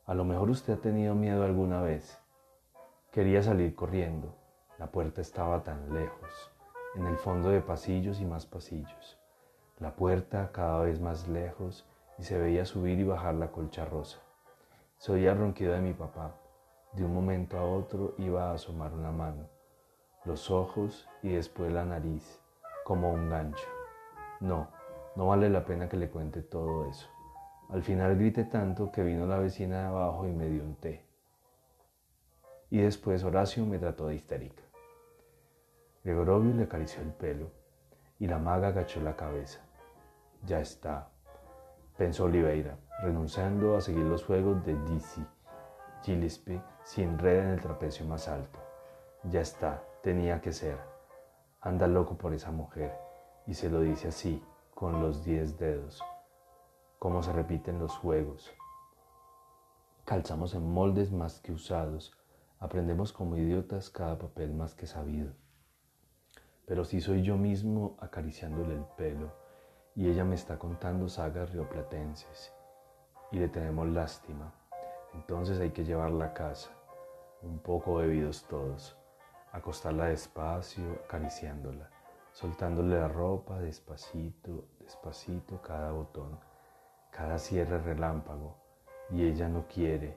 A 0.06 0.14
lo 0.14 0.24
mejor 0.24 0.48
usted 0.48 0.74
ha 0.74 0.80
tenido 0.80 1.16
miedo 1.16 1.42
alguna 1.42 1.82
vez. 1.82 2.20
Quería 3.10 3.42
salir 3.42 3.74
corriendo. 3.74 4.36
La 4.78 4.92
puerta 4.92 5.20
estaba 5.20 5.64
tan 5.64 5.92
lejos, 5.92 6.30
en 6.94 7.06
el 7.06 7.16
fondo 7.16 7.48
de 7.48 7.60
pasillos 7.60 8.20
y 8.20 8.24
más 8.24 8.46
pasillos. 8.46 9.18
La 9.80 9.96
puerta 9.96 10.52
cada 10.52 10.82
vez 10.82 11.00
más 11.00 11.26
lejos 11.26 11.84
y 12.16 12.22
se 12.22 12.38
veía 12.38 12.64
subir 12.64 13.00
y 13.00 13.04
bajar 13.04 13.34
la 13.34 13.50
colcha 13.50 13.84
rosa. 13.86 14.20
Se 14.98 15.10
oía 15.10 15.32
el 15.32 15.38
ronquido 15.38 15.72
de 15.72 15.80
mi 15.80 15.92
papá. 15.92 16.36
De 16.92 17.04
un 17.04 17.12
momento 17.12 17.58
a 17.58 17.64
otro 17.64 18.14
iba 18.18 18.50
a 18.50 18.54
asomar 18.54 18.92
una 18.92 19.10
mano, 19.10 19.48
los 20.24 20.48
ojos 20.48 21.08
y 21.24 21.30
después 21.30 21.72
la 21.72 21.84
nariz 21.84 22.40
como 22.84 23.10
un 23.12 23.28
gancho. 23.28 23.66
No, 24.38 24.68
no 25.16 25.26
vale 25.26 25.50
la 25.50 25.64
pena 25.64 25.88
que 25.88 25.96
le 25.96 26.08
cuente 26.08 26.42
todo 26.42 26.88
eso. 26.88 27.08
Al 27.72 27.82
final 27.82 28.16
grité 28.16 28.44
tanto 28.44 28.92
que 28.92 29.02
vino 29.02 29.26
la 29.26 29.38
vecina 29.38 29.80
de 29.80 29.86
abajo 29.86 30.26
y 30.28 30.32
me 30.32 30.46
dio 30.48 30.62
un 30.62 30.76
té. 30.76 31.04
Y 32.70 32.78
después 32.78 33.24
Horacio 33.24 33.66
me 33.66 33.78
trató 33.78 34.06
de 34.06 34.14
histérica. 34.14 34.62
Gregorovio 36.04 36.54
le 36.54 36.64
acarició 36.64 37.02
el 37.02 37.12
pelo 37.12 37.50
y 38.18 38.26
la 38.26 38.38
maga 38.38 38.68
agachó 38.68 39.00
la 39.00 39.16
cabeza. 39.16 39.60
Ya 40.44 40.60
está, 40.60 41.08
pensó 41.96 42.24
Oliveira, 42.24 42.76
renunciando 43.02 43.76
a 43.76 43.80
seguir 43.80 44.04
los 44.04 44.24
juegos 44.24 44.64
de 44.64 44.74
Dizzy. 44.84 45.24
Gillespie 46.02 46.60
sin 46.84 47.18
red 47.18 47.40
en 47.40 47.48
el 47.48 47.60
trapecio 47.60 48.04
más 48.06 48.28
alto. 48.28 48.58
Ya 49.24 49.40
está, 49.40 49.82
tenía 50.02 50.40
que 50.40 50.52
ser 50.52 50.92
anda 51.62 51.86
loco 51.86 52.16
por 52.18 52.34
esa 52.34 52.50
mujer 52.50 52.92
y 53.46 53.54
se 53.54 53.70
lo 53.70 53.80
dice 53.80 54.08
así, 54.08 54.42
con 54.74 55.00
los 55.00 55.24
diez 55.24 55.58
dedos, 55.58 56.02
como 57.02 57.20
se 57.20 57.32
repiten 57.32 57.80
los 57.80 57.96
juegos. 57.96 58.54
Calzamos 60.04 60.54
en 60.54 60.72
moldes 60.72 61.10
más 61.10 61.40
que 61.40 61.50
usados, 61.50 62.16
aprendemos 62.60 63.12
como 63.12 63.36
idiotas 63.36 63.90
cada 63.90 64.20
papel 64.20 64.54
más 64.54 64.76
que 64.76 64.86
sabido. 64.86 65.32
Pero 66.64 66.84
si 66.84 67.00
soy 67.00 67.22
yo 67.22 67.36
mismo 67.36 67.96
acariciándole 67.98 68.74
el 68.74 68.84
pelo 68.96 69.32
y 69.96 70.08
ella 70.08 70.24
me 70.24 70.36
está 70.36 70.60
contando 70.60 71.08
sagas 71.08 71.50
rioplatenses 71.50 72.52
y 73.32 73.38
le 73.40 73.48
tenemos 73.48 73.88
lástima, 73.88 74.54
entonces 75.12 75.58
hay 75.58 75.72
que 75.72 75.84
llevarla 75.84 76.26
a 76.26 76.34
casa, 76.34 76.70
un 77.42 77.58
poco 77.58 77.96
bebidos 77.96 78.44
todos 78.44 78.96
acostarla 79.50 80.04
despacio, 80.04 80.84
acariciándola, 81.06 81.90
soltándole 82.30 83.00
la 83.00 83.08
ropa 83.08 83.58
despacito, 83.58 84.68
despacito 84.78 85.60
cada 85.60 85.90
botón, 85.90 86.38
cada 87.12 87.38
cierre 87.38 87.78
relámpago, 87.78 88.56
y 89.10 89.26
ella 89.26 89.46
no 89.46 89.66
quiere, 89.68 90.16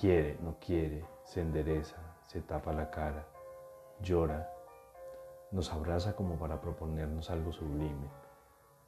quiere, 0.00 0.38
no 0.40 0.56
quiere, 0.58 1.04
se 1.24 1.42
endereza, 1.42 1.98
se 2.26 2.40
tapa 2.40 2.72
la 2.72 2.90
cara, 2.90 3.26
llora, 4.00 4.50
nos 5.50 5.70
abraza 5.72 6.16
como 6.16 6.36
para 6.36 6.58
proponernos 6.58 7.30
algo 7.30 7.52
sublime, 7.52 8.08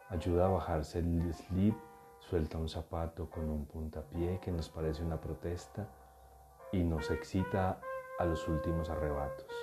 ayuda 0.08 0.46
a 0.46 0.50
bajarse 0.50 1.00
el 1.00 1.34
slip, 1.34 1.76
suelta 2.18 2.56
un 2.56 2.68
zapato 2.68 3.28
con 3.28 3.48
un 3.50 3.66
puntapié 3.66 4.40
que 4.40 4.50
nos 4.50 4.70
parece 4.70 5.04
una 5.04 5.20
protesta 5.20 5.86
y 6.72 6.82
nos 6.82 7.10
excita 7.10 7.78
a 8.18 8.24
los 8.24 8.48
últimos 8.48 8.88
arrebatos. 8.88 9.54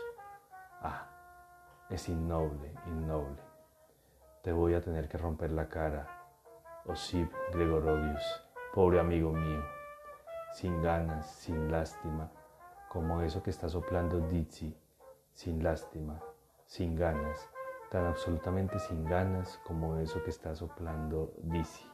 Ah, 0.82 1.08
es 1.89 2.08
innoble, 2.10 2.73
innoble. 2.86 3.41
Te 4.43 4.51
voy 4.51 4.75
a 4.75 4.82
tener 4.82 5.10
que 5.10 5.17
romper 5.17 5.51
la 5.51 5.67
cara, 5.67 6.14
Osip 6.88 7.32
Gregorovius, 7.52 8.21
pobre 8.71 9.00
amigo 9.00 9.32
mío, 9.32 9.63
sin 10.54 10.84
ganas, 10.84 11.26
sin 11.26 11.71
lástima, 11.71 12.30
como 12.89 13.21
eso 13.21 13.41
que 13.41 13.50
está 13.50 13.67
soplando 13.67 14.19
Dizzy, 14.19 14.78
sin 15.34 15.63
lástima, 15.63 16.21
sin 16.67 16.95
ganas, 16.95 17.50
tan 17.89 18.06
absolutamente 18.06 18.78
sin 18.78 19.04
ganas 19.04 19.60
como 19.65 19.98
eso 19.98 20.24
que 20.24 20.30
está 20.30 20.54
soplando 20.54 21.34
Dizzy. 21.41 21.89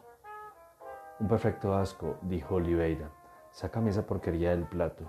Un 1.21 1.27
perfecto 1.29 1.73
asco, 1.73 2.17
dijo 2.23 2.55
Oliveira. 2.55 3.11
Sácame 3.51 3.91
esa 3.91 4.05
porquería 4.05 4.49
del 4.49 4.65
plato. 4.65 5.05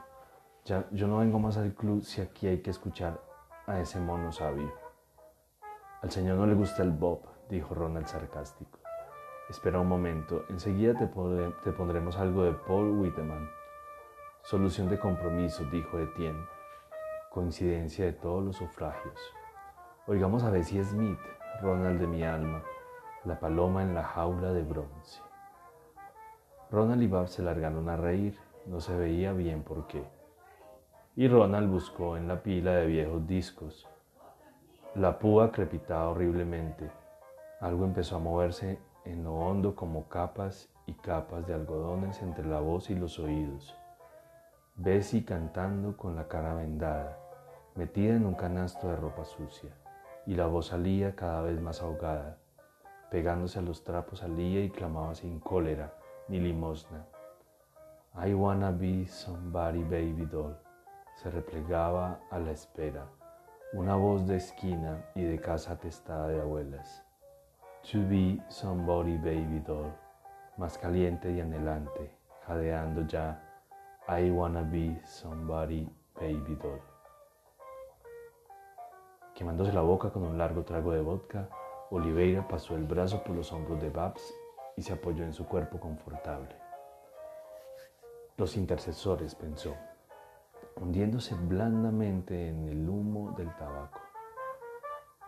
Ya, 0.64 0.84
yo 0.92 1.08
no 1.08 1.18
vengo 1.18 1.40
más 1.40 1.56
al 1.56 1.74
club 1.74 2.04
si 2.04 2.20
aquí 2.20 2.46
hay 2.46 2.62
que 2.62 2.70
escuchar 2.70 3.20
a 3.66 3.80
ese 3.80 3.98
mono 3.98 4.30
sabio. 4.30 4.72
Al 6.02 6.10
señor 6.12 6.36
no 6.36 6.46
le 6.46 6.54
gusta 6.54 6.84
el 6.84 6.90
bob, 6.92 7.22
dijo 7.48 7.74
Ronald 7.74 8.06
sarcástico. 8.06 8.81
Espera 9.52 9.80
un 9.80 9.88
momento, 9.88 10.46
enseguida 10.48 10.94
te, 10.94 11.06
te 11.06 11.72
pondremos 11.72 12.16
algo 12.16 12.44
de 12.44 12.52
Paul 12.52 12.98
Whiteman. 12.98 13.50
Solución 14.44 14.88
de 14.88 14.98
compromiso, 14.98 15.62
dijo 15.66 15.98
Etienne. 15.98 16.46
Coincidencia 17.28 18.06
de 18.06 18.14
todos 18.14 18.42
los 18.42 18.56
sufragios. 18.56 19.20
Oigamos 20.06 20.42
a 20.42 20.48
Bessie 20.48 20.82
Smith, 20.82 21.20
Ronald 21.60 22.00
de 22.00 22.06
mi 22.06 22.24
alma, 22.24 22.62
la 23.24 23.38
paloma 23.38 23.82
en 23.82 23.94
la 23.94 24.04
jaula 24.04 24.54
de 24.54 24.62
bronce. 24.62 25.20
Ronald 26.70 27.02
y 27.02 27.08
Bob 27.08 27.28
se 27.28 27.42
largaron 27.42 27.90
a 27.90 27.98
reír, 27.98 28.38
no 28.64 28.80
se 28.80 28.96
veía 28.96 29.34
bien 29.34 29.62
por 29.62 29.86
qué 29.86 30.02
y 31.14 31.28
Ronald 31.28 31.70
buscó 31.70 32.16
en 32.16 32.26
la 32.26 32.42
pila 32.42 32.76
de 32.76 32.86
viejos 32.86 33.26
discos. 33.26 33.86
La 34.94 35.18
púa 35.18 35.52
crepitaba 35.52 36.08
horriblemente. 36.08 36.90
Algo 37.60 37.84
empezó 37.84 38.16
a 38.16 38.20
moverse 38.20 38.78
en 39.04 39.24
lo 39.24 39.34
hondo 39.34 39.74
como 39.74 40.08
capas 40.08 40.68
y 40.86 40.94
capas 40.94 41.46
de 41.46 41.54
algodones 41.54 42.22
entre 42.22 42.46
la 42.46 42.60
voz 42.60 42.90
y 42.90 42.94
los 42.94 43.18
oídos. 43.18 43.76
Bessie 44.76 45.24
cantando 45.24 45.96
con 45.96 46.16
la 46.16 46.28
cara 46.28 46.54
vendada, 46.54 47.18
metida 47.74 48.14
en 48.14 48.26
un 48.26 48.34
canasto 48.34 48.88
de 48.88 48.96
ropa 48.96 49.24
sucia, 49.24 49.70
y 50.26 50.34
la 50.34 50.46
voz 50.46 50.66
salía 50.68 51.14
cada 51.14 51.42
vez 51.42 51.60
más 51.60 51.82
ahogada. 51.82 52.38
Pegándose 53.10 53.58
a 53.58 53.62
los 53.62 53.84
trapos 53.84 54.20
salía 54.20 54.64
y 54.64 54.70
clamaba 54.70 55.14
sin 55.14 55.40
cólera 55.40 55.94
ni 56.28 56.40
limosna. 56.40 57.06
I 58.14 58.34
wanna 58.34 58.70
be 58.70 59.06
somebody 59.06 59.82
baby 59.82 60.26
doll 60.26 60.56
se 61.22 61.30
replegaba 61.30 62.20
a 62.30 62.38
la 62.38 62.50
espera, 62.50 63.06
una 63.72 63.94
voz 63.94 64.26
de 64.26 64.36
esquina 64.36 65.04
y 65.14 65.22
de 65.22 65.40
casa 65.40 65.72
atestada 65.72 66.28
de 66.28 66.40
abuelas. 66.40 67.01
To 67.90 67.98
be 67.98 68.40
somebody 68.48 69.16
baby 69.16 69.58
doll, 69.66 69.92
más 70.56 70.78
caliente 70.78 71.32
y 71.32 71.40
anhelante, 71.40 72.16
jadeando 72.46 73.04
ya, 73.08 73.42
I 74.08 74.30
wanna 74.30 74.62
be 74.62 75.00
somebody 75.04 75.90
baby 76.14 76.54
doll. 76.62 76.80
Quemándose 79.34 79.72
la 79.72 79.80
boca 79.80 80.10
con 80.10 80.22
un 80.22 80.38
largo 80.38 80.62
trago 80.62 80.92
de 80.92 81.00
vodka, 81.00 81.48
Oliveira 81.90 82.46
pasó 82.46 82.76
el 82.76 82.84
brazo 82.84 83.24
por 83.24 83.34
los 83.34 83.52
hombros 83.52 83.82
de 83.82 83.90
Babs 83.90 84.32
y 84.76 84.82
se 84.82 84.92
apoyó 84.92 85.24
en 85.24 85.32
su 85.32 85.44
cuerpo 85.44 85.80
confortable. 85.80 86.54
Los 88.36 88.56
intercesores, 88.56 89.34
pensó, 89.34 89.74
hundiéndose 90.76 91.34
blandamente 91.34 92.48
en 92.48 92.68
el 92.68 92.88
humo 92.88 93.32
del 93.32 93.52
tabaco. 93.56 94.01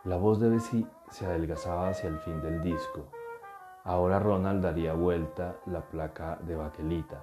La 0.05 0.19
voz 0.19 0.38
de 0.38 0.51
Bessie 0.51 0.87
se 1.09 1.25
adelgazaba 1.25 1.88
hacia 1.88 2.11
el 2.11 2.19
fin 2.19 2.43
del 2.43 2.61
disco. 2.61 3.09
Ahora 3.85 4.19
Ronald 4.19 4.62
daría 4.62 4.93
vuelta 4.93 5.57
la 5.64 5.81
placa 5.81 6.37
de 6.43 6.55
baquelita. 6.55 7.23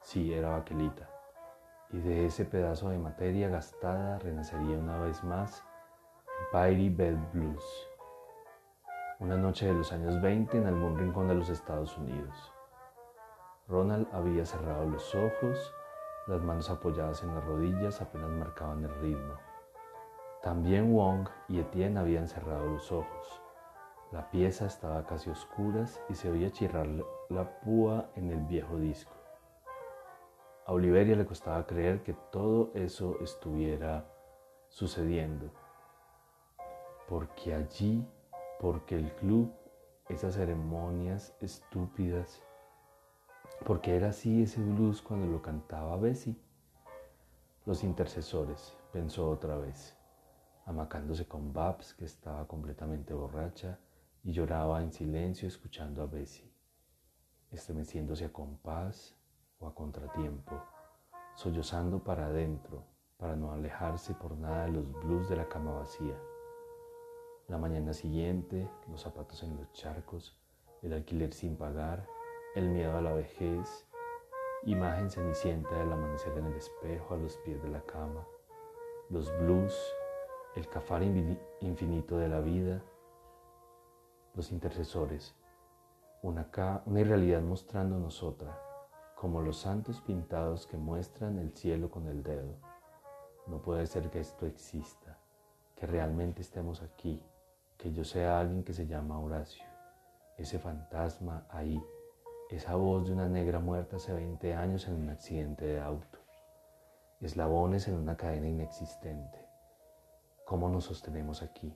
Sí, 0.00 0.32
era 0.32 0.48
baquelita. 0.48 1.06
Y 1.90 2.00
de 2.00 2.24
ese 2.24 2.46
pedazo 2.46 2.88
de 2.88 2.96
materia 2.96 3.50
gastada 3.50 4.18
renacería 4.20 4.78
una 4.78 5.00
vez 5.00 5.22
más 5.22 5.62
Empire 6.50 6.88
Bed 6.88 7.18
Blues. 7.34 7.62
Una 9.20 9.36
noche 9.36 9.66
de 9.66 9.74
los 9.74 9.92
años 9.92 10.18
20 10.22 10.56
en 10.56 10.66
algún 10.66 10.98
rincón 10.98 11.28
de 11.28 11.34
los 11.34 11.50
Estados 11.50 11.98
Unidos. 11.98 12.54
Ronald 13.68 14.08
había 14.14 14.46
cerrado 14.46 14.86
los 14.86 15.14
ojos, 15.14 15.74
las 16.26 16.40
manos 16.40 16.70
apoyadas 16.70 17.22
en 17.22 17.34
las 17.34 17.44
rodillas 17.44 18.00
apenas 18.00 18.30
marcaban 18.30 18.82
el 18.82 18.94
ritmo. 19.02 19.43
También 20.44 20.92
Wong 20.92 21.26
y 21.48 21.58
Etienne 21.58 21.98
habían 21.98 22.28
cerrado 22.28 22.66
los 22.66 22.92
ojos. 22.92 23.40
La 24.12 24.30
pieza 24.30 24.66
estaba 24.66 25.06
casi 25.06 25.30
oscuras 25.30 26.02
y 26.10 26.14
se 26.14 26.30
oía 26.30 26.50
chirrar 26.50 26.86
la 27.30 27.60
púa 27.60 28.10
en 28.14 28.30
el 28.30 28.42
viejo 28.42 28.76
disco. 28.76 29.14
A 30.66 30.72
Oliveria 30.72 31.16
le 31.16 31.24
costaba 31.24 31.66
creer 31.66 32.02
que 32.02 32.12
todo 32.30 32.72
eso 32.74 33.16
estuviera 33.22 34.04
sucediendo, 34.68 35.50
porque 37.08 37.54
allí, 37.54 38.06
porque 38.60 38.96
el 38.96 39.14
club, 39.14 39.50
esas 40.10 40.34
ceremonias 40.34 41.34
estúpidas, 41.40 42.42
porque 43.64 43.96
era 43.96 44.08
así 44.08 44.42
ese 44.42 44.60
blues 44.60 45.00
cuando 45.00 45.26
lo 45.26 45.40
cantaba 45.40 45.96
Bessie. 45.96 46.36
Los 47.64 47.82
intercesores, 47.82 48.76
pensó 48.92 49.30
otra 49.30 49.56
vez 49.56 49.96
amacándose 50.66 51.26
con 51.26 51.52
Babs, 51.52 51.94
que 51.94 52.04
estaba 52.04 52.46
completamente 52.46 53.12
borracha 53.12 53.78
y 54.22 54.32
lloraba 54.32 54.82
en 54.82 54.92
silencio 54.92 55.46
escuchando 55.46 56.02
a 56.02 56.06
Bessie, 56.06 56.50
estremeciéndose 57.50 58.24
a 58.24 58.32
compás 58.32 59.14
o 59.58 59.66
a 59.66 59.74
contratiempo, 59.74 60.62
sollozando 61.34 62.02
para 62.02 62.26
adentro, 62.26 62.84
para 63.18 63.36
no 63.36 63.52
alejarse 63.52 64.14
por 64.14 64.36
nada 64.36 64.64
de 64.64 64.72
los 64.72 64.90
blues 64.92 65.28
de 65.28 65.36
la 65.36 65.48
cama 65.48 65.72
vacía. 65.72 66.18
La 67.48 67.58
mañana 67.58 67.92
siguiente, 67.92 68.70
los 68.88 69.02
zapatos 69.02 69.42
en 69.42 69.56
los 69.56 69.70
charcos, 69.72 70.40
el 70.82 70.94
alquiler 70.94 71.34
sin 71.34 71.56
pagar, 71.56 72.06
el 72.54 72.70
miedo 72.70 72.96
a 72.96 73.02
la 73.02 73.12
vejez, 73.12 73.86
imagen 74.64 75.10
cenicienta 75.10 75.78
del 75.78 75.92
amanecer 75.92 76.36
en 76.38 76.46
el 76.46 76.54
espejo 76.54 77.14
a 77.14 77.18
los 77.18 77.36
pies 77.38 77.62
de 77.62 77.68
la 77.68 77.82
cama, 77.82 78.26
los 79.10 79.30
blues 79.40 79.74
el 80.56 80.68
cafar 80.68 81.02
infinito 81.02 82.16
de 82.16 82.28
la 82.28 82.40
vida, 82.40 82.80
los 84.34 84.52
intercesores, 84.52 85.34
una, 86.22 86.48
una 86.86 87.00
irrealidad 87.00 87.42
mostrándonos 87.42 88.22
otra, 88.22 88.56
como 89.16 89.42
los 89.42 89.58
santos 89.58 90.00
pintados 90.00 90.68
que 90.68 90.76
muestran 90.76 91.38
el 91.38 91.52
cielo 91.56 91.90
con 91.90 92.06
el 92.06 92.22
dedo. 92.22 92.54
No 93.48 93.62
puede 93.62 93.86
ser 93.86 94.10
que 94.10 94.20
esto 94.20 94.46
exista, 94.46 95.18
que 95.74 95.86
realmente 95.86 96.42
estemos 96.42 96.82
aquí, 96.82 97.20
que 97.76 97.92
yo 97.92 98.04
sea 98.04 98.38
alguien 98.38 98.62
que 98.62 98.72
se 98.72 98.86
llama 98.86 99.18
Horacio, 99.18 99.64
ese 100.38 100.60
fantasma 100.60 101.46
ahí, 101.50 101.82
esa 102.48 102.76
voz 102.76 103.08
de 103.08 103.12
una 103.12 103.28
negra 103.28 103.58
muerta 103.58 103.96
hace 103.96 104.12
20 104.12 104.54
años 104.54 104.86
en 104.86 104.94
un 104.94 105.10
accidente 105.10 105.66
de 105.66 105.80
auto, 105.80 106.18
eslabones 107.20 107.88
en 107.88 107.96
una 107.96 108.16
cadena 108.16 108.46
inexistente 108.46 109.43
¿Cómo 110.44 110.68
nos 110.68 110.84
sostenemos 110.84 111.42
aquí? 111.42 111.74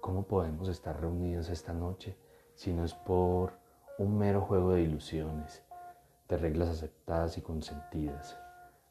¿Cómo 0.00 0.26
podemos 0.26 0.68
estar 0.68 1.00
reunidos 1.00 1.48
esta 1.50 1.72
noche 1.72 2.18
si 2.54 2.72
no 2.72 2.84
es 2.84 2.94
por 2.94 3.52
un 3.96 4.18
mero 4.18 4.40
juego 4.40 4.72
de 4.72 4.82
ilusiones, 4.82 5.62
de 6.28 6.36
reglas 6.36 6.68
aceptadas 6.68 7.38
y 7.38 7.42
consentidas, 7.42 8.36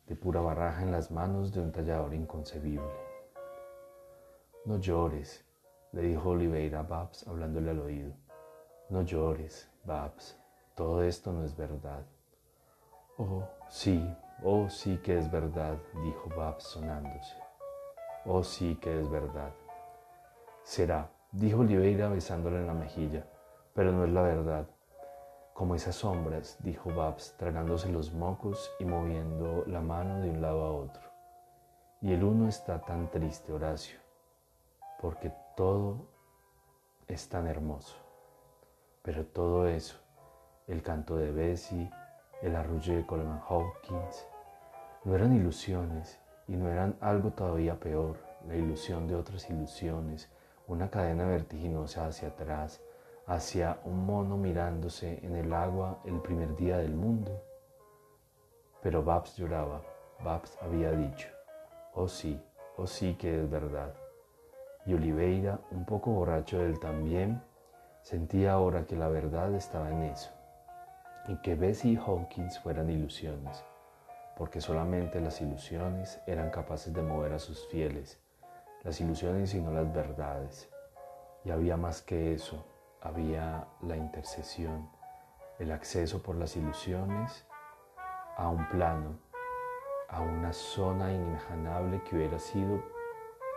de 0.08 0.16
pura 0.16 0.40
baraja 0.40 0.82
en 0.82 0.94
las 0.94 1.12
manos 1.12 1.52
de 1.52 1.60
un 1.60 1.74
tallador 1.74 2.14
inconcebible? 2.14 2.90
No 4.64 4.78
llores, 4.78 5.44
le 5.92 6.04
dijo 6.04 6.30
Oliveira 6.30 6.80
a 6.80 6.84
Babs 6.84 7.28
hablándole 7.28 7.72
al 7.72 7.80
oído. 7.80 8.14
No 8.88 9.02
llores, 9.02 9.70
Babs, 9.84 10.40
todo 10.76 11.04
esto 11.04 11.34
no 11.34 11.44
es 11.44 11.54
verdad. 11.54 12.06
Oh, 13.18 13.44
sí, 13.68 14.02
oh, 14.42 14.70
sí 14.70 15.00
que 15.04 15.18
es 15.18 15.30
verdad, 15.30 15.78
dijo 16.02 16.30
Babs 16.30 16.64
sonándose. 16.64 17.49
Oh 18.26 18.44
sí 18.44 18.76
que 18.76 19.00
es 19.00 19.10
verdad. 19.10 19.52
Será, 20.64 21.10
dijo 21.32 21.62
Oliveira 21.62 22.10
besándole 22.10 22.58
en 22.58 22.68
la 22.68 22.74
mejilla, 22.74 23.26
pero 23.74 23.92
no 23.92 24.04
es 24.04 24.12
la 24.12 24.22
verdad. 24.22 24.68
Como 25.54 25.76
esas 25.76 25.96
sombras, 25.96 26.58
dijo 26.60 26.94
Babs, 26.94 27.36
tragándose 27.38 27.90
los 27.90 28.14
mocos 28.14 28.72
y 28.80 28.86
moviendo 28.86 29.64
la 29.68 29.82
mano 29.82 30.20
de 30.20 30.30
un 30.30 30.42
lado 30.42 30.64
a 30.64 30.72
otro. 30.72 31.02
Y 32.02 32.14
el 32.14 32.24
uno 32.24 32.48
está 32.48 32.82
tan 32.82 33.10
triste, 33.10 33.52
Horacio, 33.54 34.00
porque 35.02 35.34
todo 35.56 36.08
es 37.08 37.28
tan 37.30 37.48
hermoso. 37.48 37.96
Pero 39.02 39.26
todo 39.26 39.68
eso, 39.68 39.98
el 40.68 40.82
canto 40.82 41.16
de 41.16 41.32
Bessie, 41.32 41.90
el 42.42 42.56
arrullo 42.56 42.96
de 42.96 43.06
Coleman 43.06 43.42
Hawkins, 43.50 44.28
no 45.06 45.16
eran 45.16 45.34
ilusiones 45.34 46.19
y 46.50 46.56
no 46.58 46.68
eran 46.68 46.98
algo 47.00 47.30
todavía 47.30 47.80
peor, 47.80 48.18
la 48.48 48.56
ilusión 48.56 49.08
de 49.08 49.16
otras 49.16 49.48
ilusiones, 49.52 50.30
una 50.68 50.90
cadena 50.90 51.26
vertiginosa 51.26 52.08
hacia 52.08 52.30
atrás, 52.30 52.82
hacia 53.28 53.80
un 53.86 54.06
mono 54.08 54.36
mirándose 54.36 55.24
en 55.24 55.36
el 55.36 55.54
agua 55.54 56.00
el 56.06 56.20
primer 56.22 56.56
día 56.56 56.80
del 56.80 56.96
mundo. 56.96 57.44
Pero 58.82 59.04
Babs 59.04 59.38
lloraba, 59.38 59.82
Babs 60.24 60.58
había 60.62 60.92
dicho, 60.92 61.28
oh 61.94 62.08
sí, 62.08 62.42
oh 62.78 62.88
sí 62.88 63.14
que 63.14 63.44
es 63.44 63.50
verdad. 63.50 63.94
Y 64.88 64.96
Oliveira, 64.96 65.60
un 65.70 65.86
poco 65.86 66.10
borracho 66.12 66.58
del 66.58 66.80
también, 66.80 67.44
sentía 68.02 68.54
ahora 68.54 68.88
que 68.88 68.96
la 68.96 69.08
verdad 69.08 69.54
estaba 69.54 69.92
en 69.92 70.02
eso, 70.04 70.32
y 71.28 71.36
que 71.44 71.54
Bessie 71.54 71.92
y 71.92 71.96
Hawkins 71.98 72.58
fueran 72.60 72.90
ilusiones 72.90 73.64
porque 74.40 74.62
solamente 74.62 75.20
las 75.20 75.42
ilusiones 75.42 76.22
eran 76.26 76.50
capaces 76.50 76.94
de 76.94 77.02
mover 77.02 77.34
a 77.34 77.40
sus 77.40 77.68
fieles, 77.68 78.18
las 78.84 79.02
ilusiones 79.02 79.54
y 79.54 79.60
no 79.60 79.70
las 79.70 79.94
verdades. 79.94 80.70
Y 81.44 81.52
había 81.52 81.76
más 81.76 82.02
que 82.02 82.34
eso, 82.34 82.66
había 83.02 83.68
la 83.82 83.98
intercesión, 83.98 84.90
el 85.60 85.74
acceso 85.74 86.24
por 86.24 86.38
las 86.38 86.56
ilusiones 86.56 87.46
a 88.38 88.48
un 88.48 88.66
plano, 88.70 89.20
a 90.08 90.22
una 90.22 90.54
zona 90.54 91.12
inimaginable 91.12 92.02
que 92.04 92.16
hubiera 92.16 92.40
sido 92.40 92.82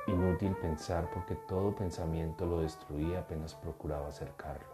inútil 0.08 0.56
pensar 0.56 1.08
porque 1.14 1.36
todo 1.36 1.76
pensamiento 1.76 2.44
lo 2.44 2.60
destruía 2.60 3.20
apenas 3.20 3.54
procuraba 3.54 4.08
acercarlo. 4.08 4.66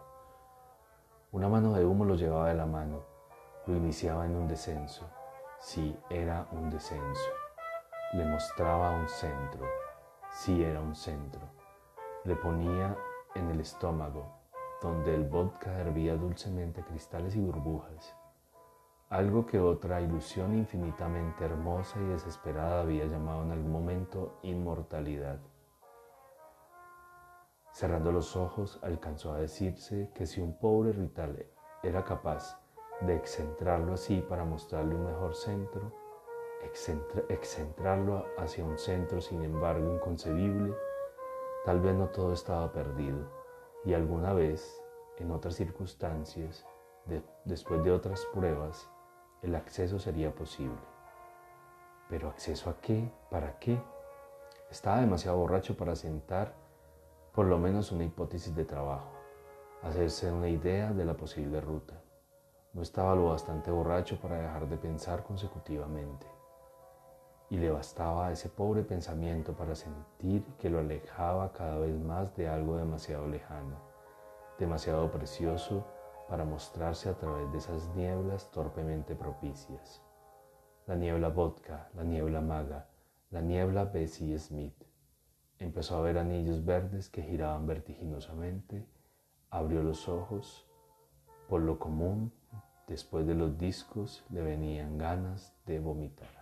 Una 1.32 1.50
mano 1.50 1.74
de 1.74 1.84
humo 1.84 2.06
lo 2.06 2.14
llevaba 2.14 2.48
de 2.48 2.54
la 2.54 2.64
mano, 2.64 3.02
lo 3.66 3.76
iniciaba 3.76 4.24
en 4.24 4.36
un 4.36 4.48
descenso, 4.48 5.06
Sí, 5.60 5.98
era 6.08 6.46
un 6.52 6.70
descenso. 6.70 7.30
Le 8.12 8.24
mostraba 8.24 8.92
un 8.92 9.08
centro. 9.08 9.66
Sí, 10.30 10.62
era 10.62 10.80
un 10.80 10.94
centro. 10.94 11.40
Le 12.22 12.36
ponía 12.36 12.96
en 13.34 13.50
el 13.50 13.60
estómago, 13.60 14.38
donde 14.80 15.16
el 15.16 15.24
vodka 15.24 15.76
hervía 15.80 16.14
dulcemente 16.14 16.84
cristales 16.84 17.34
y 17.34 17.40
burbujas. 17.40 18.14
Algo 19.10 19.46
que 19.46 19.58
otra 19.58 20.00
ilusión 20.00 20.56
infinitamente 20.56 21.44
hermosa 21.44 21.98
y 22.00 22.04
desesperada 22.04 22.82
había 22.82 23.06
llamado 23.06 23.42
en 23.42 23.50
algún 23.50 23.72
momento 23.72 24.38
inmortalidad. 24.42 25.40
Cerrando 27.72 28.12
los 28.12 28.36
ojos, 28.36 28.78
alcanzó 28.82 29.32
a 29.32 29.38
decirse 29.38 30.12
que 30.14 30.24
si 30.24 30.40
un 30.40 30.56
pobre 30.56 30.92
Rital 30.92 31.46
era 31.82 32.04
capaz 32.04 32.60
de 33.00 33.14
excentrarlo 33.14 33.94
así 33.94 34.20
para 34.20 34.44
mostrarle 34.44 34.94
un 34.94 35.06
mejor 35.06 35.34
centro, 35.34 35.92
excentrarlo 37.28 38.26
hacia 38.36 38.64
un 38.64 38.78
centro 38.78 39.20
sin 39.20 39.42
embargo 39.44 39.94
inconcebible, 39.94 40.74
tal 41.64 41.80
vez 41.80 41.94
no 41.94 42.08
todo 42.08 42.32
estaba 42.32 42.72
perdido 42.72 43.38
y 43.84 43.94
alguna 43.94 44.32
vez, 44.32 44.82
en 45.18 45.30
otras 45.30 45.54
circunstancias, 45.54 46.66
después 47.44 47.82
de 47.84 47.92
otras 47.92 48.26
pruebas, 48.34 48.88
el 49.42 49.54
acceso 49.54 49.98
sería 49.98 50.34
posible. 50.34 50.78
¿Pero 52.08 52.28
acceso 52.28 52.70
a 52.70 52.80
qué? 52.80 53.10
¿Para 53.30 53.58
qué? 53.58 53.80
Estaba 54.70 55.00
demasiado 55.00 55.38
borracho 55.38 55.76
para 55.76 55.94
sentar 55.96 56.54
por 57.32 57.46
lo 57.46 57.58
menos 57.58 57.92
una 57.92 58.04
hipótesis 58.04 58.54
de 58.54 58.64
trabajo, 58.64 59.10
hacerse 59.82 60.32
una 60.32 60.48
idea 60.48 60.92
de 60.92 61.04
la 61.04 61.14
posible 61.14 61.60
ruta. 61.60 61.94
No 62.78 62.82
estaba 62.82 63.16
lo 63.16 63.30
bastante 63.30 63.72
borracho 63.72 64.20
para 64.20 64.38
dejar 64.38 64.68
de 64.68 64.76
pensar 64.76 65.24
consecutivamente. 65.24 66.28
y 67.50 67.56
le 67.56 67.70
bastaba 67.70 68.30
ese 68.30 68.48
pobre 68.48 68.84
pensamiento 68.84 69.52
para 69.52 69.74
sentir 69.74 70.44
que 70.60 70.70
lo 70.70 70.78
alejaba 70.78 71.52
cada 71.52 71.78
vez 71.78 71.98
más 71.98 72.36
de 72.36 72.46
algo 72.46 72.76
demasiado 72.76 73.26
lejano, 73.26 73.78
demasiado 74.60 75.10
precioso 75.10 75.84
para 76.28 76.44
mostrarse 76.44 77.08
a 77.08 77.14
través 77.14 77.50
de 77.50 77.58
esas 77.58 77.88
nieblas 77.96 78.48
torpemente 78.52 79.16
propicias. 79.16 80.00
La 80.86 80.94
niebla 80.94 81.30
vodka, 81.30 81.88
la 81.94 82.04
niebla 82.04 82.40
maga, 82.40 82.86
la 83.30 83.40
niebla 83.40 83.86
Bessie 83.86 84.38
Smith. 84.38 84.84
Empezó 85.58 85.96
a 85.96 86.02
ver 86.02 86.16
anillos 86.16 86.64
verdes 86.64 87.08
que 87.08 87.24
giraban 87.24 87.66
vertiginosamente, 87.66 88.86
abrió 89.50 89.82
los 89.82 90.08
ojos. 90.08 90.64
Por 91.48 91.62
lo 91.62 91.78
común, 91.78 92.30
después 92.88 93.26
de 93.26 93.34
los 93.34 93.58
discos 93.58 94.24
le 94.30 94.42
venían 94.42 94.98
ganas 94.98 95.52
de 95.66 95.78
vomitar. 95.78 96.37